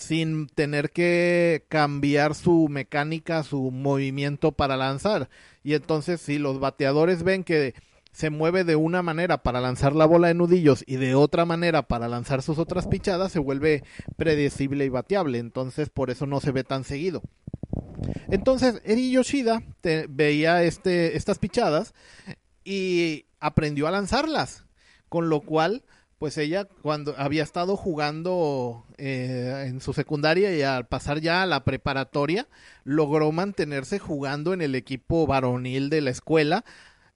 [0.00, 5.28] sin tener que cambiar su mecánica, su movimiento para lanzar.
[5.62, 7.74] Y entonces si los bateadores ven que
[8.12, 11.86] se mueve de una manera para lanzar la bola de nudillos y de otra manera
[11.86, 13.84] para lanzar sus otras pichadas, se vuelve
[14.16, 15.38] predecible y bateable.
[15.38, 17.22] Entonces por eso no se ve tan seguido.
[18.28, 19.62] Entonces Eri Yoshida
[20.08, 21.94] veía este, estas pichadas
[22.64, 24.64] y aprendió a lanzarlas.
[25.10, 25.82] Con lo cual
[26.20, 31.46] pues ella cuando había estado jugando eh, en su secundaria y al pasar ya a
[31.46, 32.46] la preparatoria
[32.84, 36.66] logró mantenerse jugando en el equipo varonil de la escuela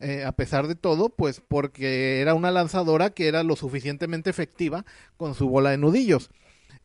[0.01, 4.87] eh, a pesar de todo pues porque era una lanzadora que era lo suficientemente efectiva
[5.19, 6.31] con su bola de nudillos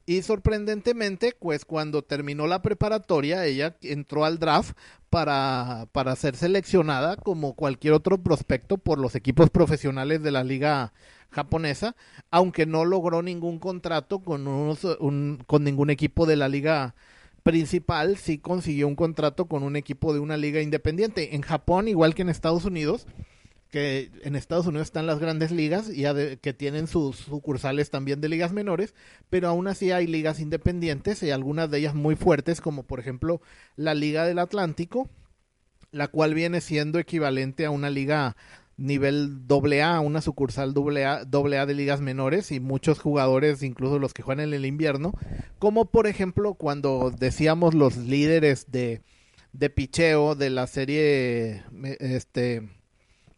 [0.10, 4.76] y sorprendentemente, pues cuando terminó la preparatoria, ella entró al draft
[5.12, 10.94] para, para ser seleccionada como cualquier otro prospecto por los equipos profesionales de la liga
[11.30, 11.96] japonesa,
[12.32, 16.96] aunque no logró ningún contrato con, un, con ningún equipo de la liga
[17.44, 21.36] principal, sí consiguió un contrato con un equipo de una liga independiente.
[21.36, 23.06] En Japón, igual que en Estados Unidos,
[23.70, 26.04] que en Estados Unidos están las grandes ligas y
[26.38, 28.96] que tienen sus sucursales también de ligas menores,
[29.30, 33.42] pero aún así hay ligas independientes y algunas de ellas muy fuertes, como por ejemplo
[33.76, 35.10] la Liga del Atlántico,
[35.92, 38.36] la cual viene siendo equivalente a una liga
[38.78, 44.24] nivel AA, una sucursal AA, AA de ligas menores y muchos jugadores, incluso los que
[44.24, 45.14] juegan en el invierno,
[45.60, 49.02] como por ejemplo cuando decíamos los líderes de,
[49.52, 51.64] de picheo de la serie
[52.00, 52.79] este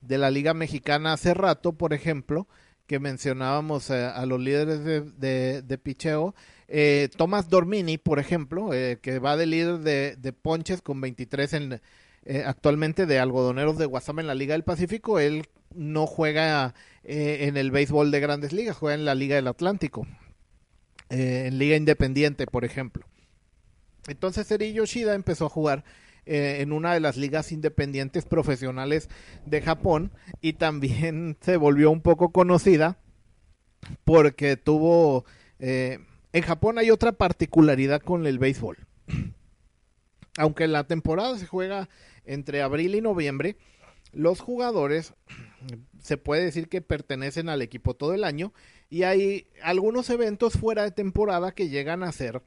[0.01, 2.47] de la liga mexicana hace rato, por ejemplo,
[2.87, 6.35] que mencionábamos a los líderes de, de, picheo,
[6.67, 11.53] eh, Tomás Dormini, por ejemplo, eh, que va de líder de, de ponches con 23
[11.53, 11.81] en,
[12.23, 17.47] eh, actualmente de algodoneros de Guasama en la Liga del Pacífico, él no juega eh,
[17.47, 20.05] en el béisbol de grandes ligas, juega en la Liga del Atlántico,
[21.09, 23.05] eh, en Liga Independiente, por ejemplo.
[24.07, 25.83] Entonces Eri Yoshida empezó a jugar
[26.25, 29.09] en una de las ligas independientes profesionales
[29.45, 32.97] de Japón y también se volvió un poco conocida
[34.05, 35.25] porque tuvo...
[35.59, 38.77] en Japón hay otra particularidad con el béisbol.
[40.37, 41.89] Aunque la temporada se juega
[42.25, 43.57] entre abril y noviembre,
[44.13, 45.13] los jugadores
[45.99, 48.53] se puede decir que pertenecen al equipo todo el año
[48.89, 52.41] y hay algunos eventos fuera de temporada que llegan a ser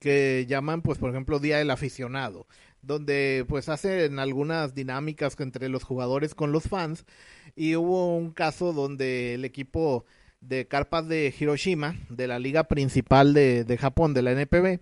[0.00, 2.46] que llaman pues por ejemplo Día del Aficionado,
[2.82, 7.04] donde pues hacen algunas dinámicas entre los jugadores con los fans
[7.54, 10.04] y hubo un caso donde el equipo
[10.40, 14.80] de carpas de Hiroshima, de la liga principal de, de Japón, de la NPB,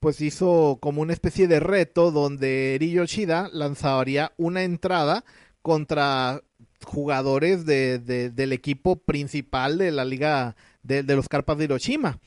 [0.00, 5.24] pues hizo como una especie de reto donde Eri Yoshida lanzaría una entrada
[5.62, 6.42] contra
[6.84, 12.18] jugadores de, del equipo principal de la liga de, los Carpas de Hiroshima.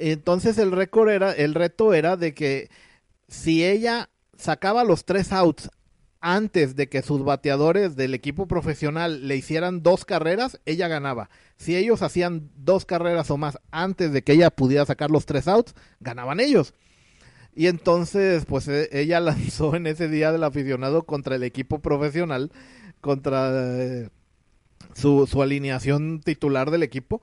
[0.00, 2.70] Entonces el récord era, el reto era de que
[3.28, 5.70] si ella sacaba los tres outs
[6.20, 11.30] antes de que sus bateadores del equipo profesional le hicieran dos carreras, ella ganaba.
[11.56, 15.48] Si ellos hacían dos carreras o más antes de que ella pudiera sacar los tres
[15.48, 16.74] outs, ganaban ellos.
[17.54, 22.52] Y entonces, pues e, ella lanzó en ese día del aficionado contra el equipo profesional,
[23.00, 23.50] contra
[23.82, 24.10] eh,
[24.94, 27.22] su, su alineación titular del equipo.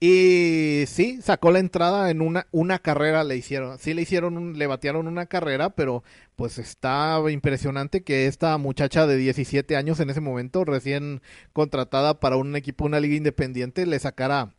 [0.00, 4.66] Y sí, sacó la entrada en una, una carrera, le hicieron, sí le hicieron, le
[4.68, 6.04] batearon una carrera, pero
[6.36, 11.20] pues estaba impresionante que esta muchacha de 17 años en ese momento, recién
[11.52, 14.54] contratada para un equipo, una liga independiente, le sacara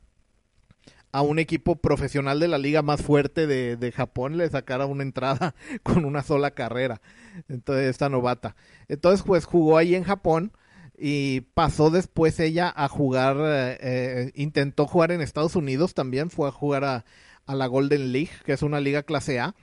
[1.13, 5.03] a un equipo profesional de la liga más fuerte de, de, Japón le sacara una
[5.03, 7.01] entrada con una sola carrera.
[7.47, 8.55] Entonces, esta novata.
[8.89, 10.51] Entonces, pues jugó ahí en Japón
[10.99, 16.49] y pasó después ella a jugar, eh, eh, intentó jugar en Estados Unidos también, fue
[16.49, 17.05] a jugar a,
[17.45, 19.55] a, la Golden League, que es una liga clase A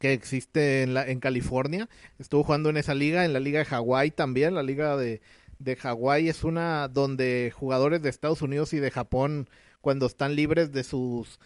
[0.00, 1.88] que existe en, la, en California.
[2.18, 5.20] Estuvo jugando en esa liga, en la liga de Hawái también, la liga de,
[5.60, 9.48] de Hawái es una donde jugadores de Estados Unidos y de Japón
[9.80, 11.38] cuando están libres de sus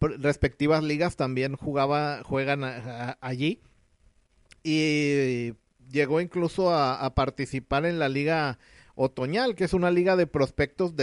[0.00, 2.62] respectivas ligas también jugaba juegan
[3.20, 3.60] allí
[4.62, 5.54] y
[5.92, 8.58] llegó incluso a, participar en la liga
[8.94, 10.94] otoñal que es una liga de prospectos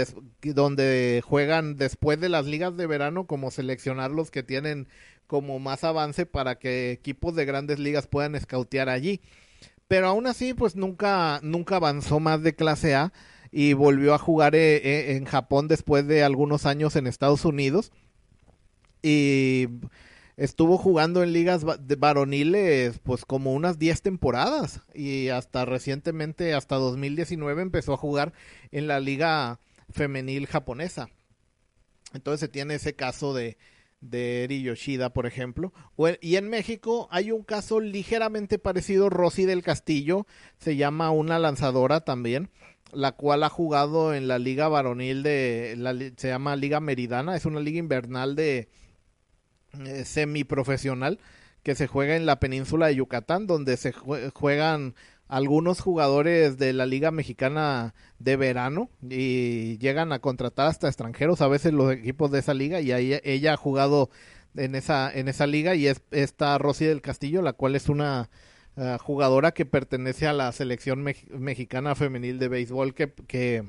[0.41, 4.87] donde juegan después de las ligas de verano como seleccionar los que tienen
[5.27, 9.21] como más avance para que equipos de grandes ligas puedan escautear allí.
[9.87, 13.13] Pero aún así pues nunca nunca avanzó más de clase A
[13.51, 17.91] y volvió a jugar eh, eh, en Japón después de algunos años en Estados Unidos.
[19.01, 19.67] Y
[20.39, 24.81] estuvo jugando en ligas varoniles pues como unas 10 temporadas.
[24.93, 28.33] Y hasta recientemente hasta 2019 empezó a jugar
[28.71, 29.59] en la liga
[29.89, 31.09] femenil japonesa.
[32.13, 33.57] Entonces se tiene ese caso de
[34.01, 35.73] de Eri Yoshida, por ejemplo.
[36.21, 40.25] Y en México hay un caso ligeramente parecido, Rosy del Castillo,
[40.57, 42.49] se llama una lanzadora también,
[42.91, 47.45] la cual ha jugado en la liga varonil de, la, se llama Liga Meridana, es
[47.45, 48.69] una liga invernal de
[49.85, 51.19] eh, semiprofesional
[51.63, 54.95] que se juega en la península de Yucatán, donde se juegan
[55.27, 61.47] algunos jugadores de la Liga Mexicana de verano y llegan a contratar hasta extranjeros, a
[61.47, 64.09] veces los equipos de esa liga, y ahí ella ha jugado
[64.55, 68.29] en esa, en esa liga y es esta Rosy del Castillo, la cual es una
[68.75, 73.65] uh, jugadora que pertenece a la selección me mexicana femenil de béisbol que, que,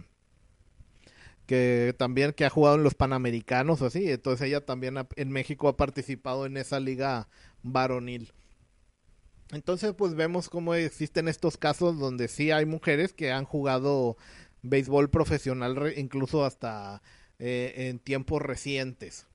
[1.50, 5.76] que también que ha jugado en los Panamericanos así, entonces ella también en México ha
[5.76, 7.26] participado en esa liga
[7.64, 8.32] varonil.
[9.50, 14.16] Entonces, pues vemos cómo existen estos casos donde sí hay mujeres que han jugado
[14.62, 17.02] béisbol profesional incluso hasta
[17.40, 19.26] eh, en tiempos recientes.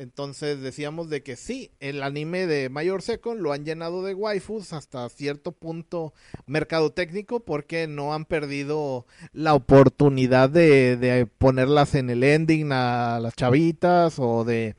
[0.00, 4.72] Entonces decíamos de que sí, el anime de Mayor Second lo han llenado de waifus
[4.72, 6.14] hasta cierto punto
[6.46, 13.36] mercadotécnico porque no han perdido la oportunidad de, de ponerlas en el ending a las
[13.36, 14.74] chavitas o de,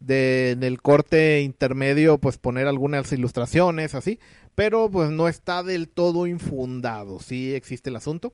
[0.00, 4.18] de en el corte intermedio pues poner algunas ilustraciones así,
[4.54, 8.32] pero pues no está del todo infundado, sí existe el asunto.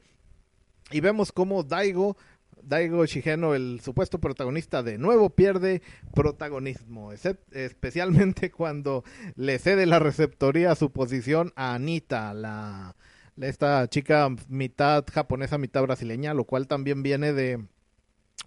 [0.93, 2.16] Y vemos cómo Daigo,
[2.63, 5.83] Daigo Shigeno, el supuesto protagonista, de nuevo pierde
[6.15, 9.05] protagonismo, especialmente cuando
[9.37, 12.95] le cede la receptoría a su posición a Anita, la,
[13.41, 17.65] esta chica mitad japonesa, mitad brasileña, lo cual también viene de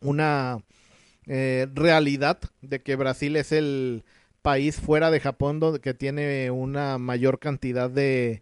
[0.02, 0.60] una
[1.28, 4.04] eh, realidad de que Brasil es el
[4.42, 8.42] país fuera de Japón donde, que tiene una mayor cantidad de,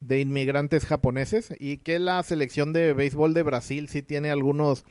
[0.00, 4.84] de inmigrantes japoneses y que la selección de béisbol de Brasil sí tiene algunos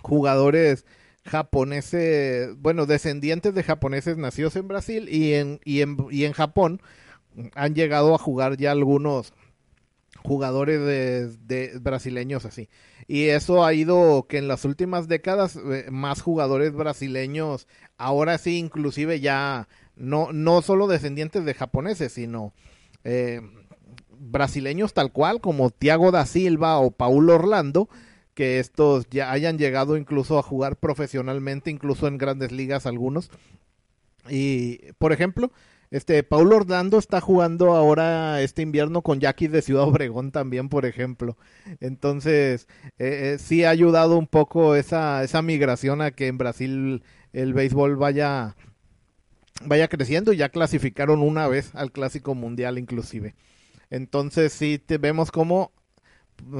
[0.00, 0.84] jugadores
[1.24, 6.80] japoneses, bueno, descendientes de japoneses nacidos en Brasil y en, y en, y en Japón
[7.54, 9.32] han llegado a jugar ya algunos
[10.22, 10.80] jugadores
[11.46, 12.68] de, brasileños así.
[13.08, 17.66] Y eso ha ido que en las últimas décadas eh, más jugadores brasileños,
[17.98, 22.52] ahora sí inclusive ya no, no solo descendientes de japoneses, sino
[23.04, 23.40] eh,
[24.10, 27.88] brasileños tal cual como Thiago da Silva o Paulo Orlando,
[28.34, 33.30] que estos ya hayan llegado incluso a jugar profesionalmente, incluso en grandes ligas algunos.
[34.28, 35.50] Y, por ejemplo,
[35.92, 40.86] este, Paulo Orlando está jugando ahora este invierno con Jackie de Ciudad Obregón también, por
[40.86, 41.36] ejemplo.
[41.80, 42.66] Entonces,
[42.98, 47.02] eh, eh, sí ha ayudado un poco esa, esa migración a que en Brasil
[47.34, 48.56] el béisbol vaya,
[49.66, 53.34] vaya creciendo y ya clasificaron una vez al Clásico Mundial inclusive.
[53.90, 55.72] Entonces sí te vemos como,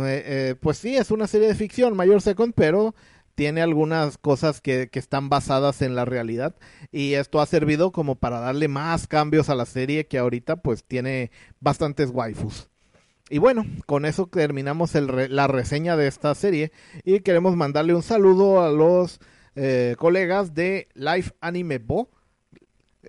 [0.05, 2.95] eh, pues sí, es una serie de ficción, Mayor Second, pero
[3.35, 6.55] tiene algunas cosas que, están basadas en la realidad
[6.91, 10.85] y esto ha servido como para darle más cambios a la serie que ahorita pues
[10.85, 11.31] tiene
[11.61, 12.69] bastantes waifus.
[13.31, 16.73] Y bueno, con eso terminamos la reseña de esta serie
[17.05, 19.21] y queremos mandarle un saludo a los
[19.55, 22.11] eh, colegas de Life Anime Bo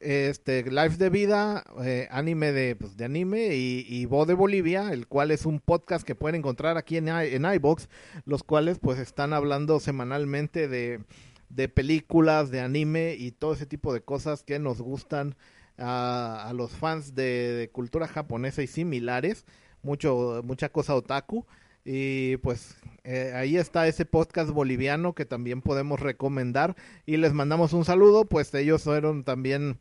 [0.01, 4.91] este Live de Vida, eh, anime de, pues, de anime y, y Voz de Bolivia,
[4.91, 7.89] el cual es un podcast que pueden encontrar aquí en, en iBox,
[8.25, 11.03] los cuales pues están hablando semanalmente de,
[11.49, 15.35] de películas, de anime y todo ese tipo de cosas que nos gustan
[15.77, 19.45] a, a los fans de, de, cultura japonesa y similares,
[19.81, 21.45] mucho, mucha cosa otaku.
[21.85, 26.75] Y pues eh, ahí está ese podcast boliviano que también podemos recomendar
[27.05, 29.77] y les mandamos un saludo, pues ellos fueron también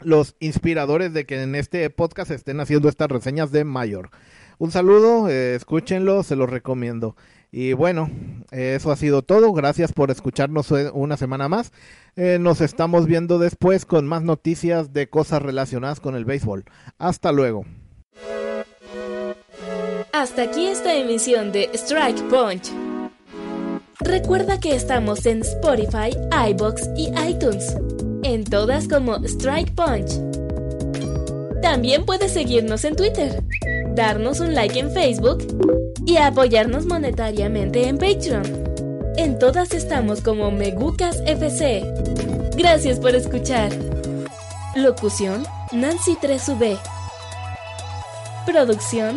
[0.00, 4.10] los inspiradores de que en este podcast estén haciendo estas reseñas de Mayor.
[4.58, 7.16] Un saludo, eh, escúchenlo, se los recomiendo.
[7.52, 8.08] Y bueno,
[8.50, 9.52] eso ha sido todo.
[9.52, 11.72] Gracias por escucharnos eh, una semana más.
[12.16, 16.64] nos estamos viendo después con más noticias de cosas relacionadas con el béisbol.
[16.98, 17.64] Hasta luego.
[20.20, 22.70] Hasta aquí esta emisión de Strike Punch.
[24.00, 26.10] Recuerda que estamos en Spotify,
[26.50, 27.74] iBox y iTunes.
[28.22, 30.20] En todas como Strike Punch.
[31.62, 33.42] También puedes seguirnos en Twitter,
[33.94, 35.38] darnos un like en Facebook
[36.04, 38.42] y apoyarnos monetariamente en Patreon.
[39.16, 41.82] En todas estamos como Megucas FC.
[42.58, 43.72] Gracias por escuchar.
[44.76, 46.78] Locución Nancy 3UB.
[48.44, 49.16] Producción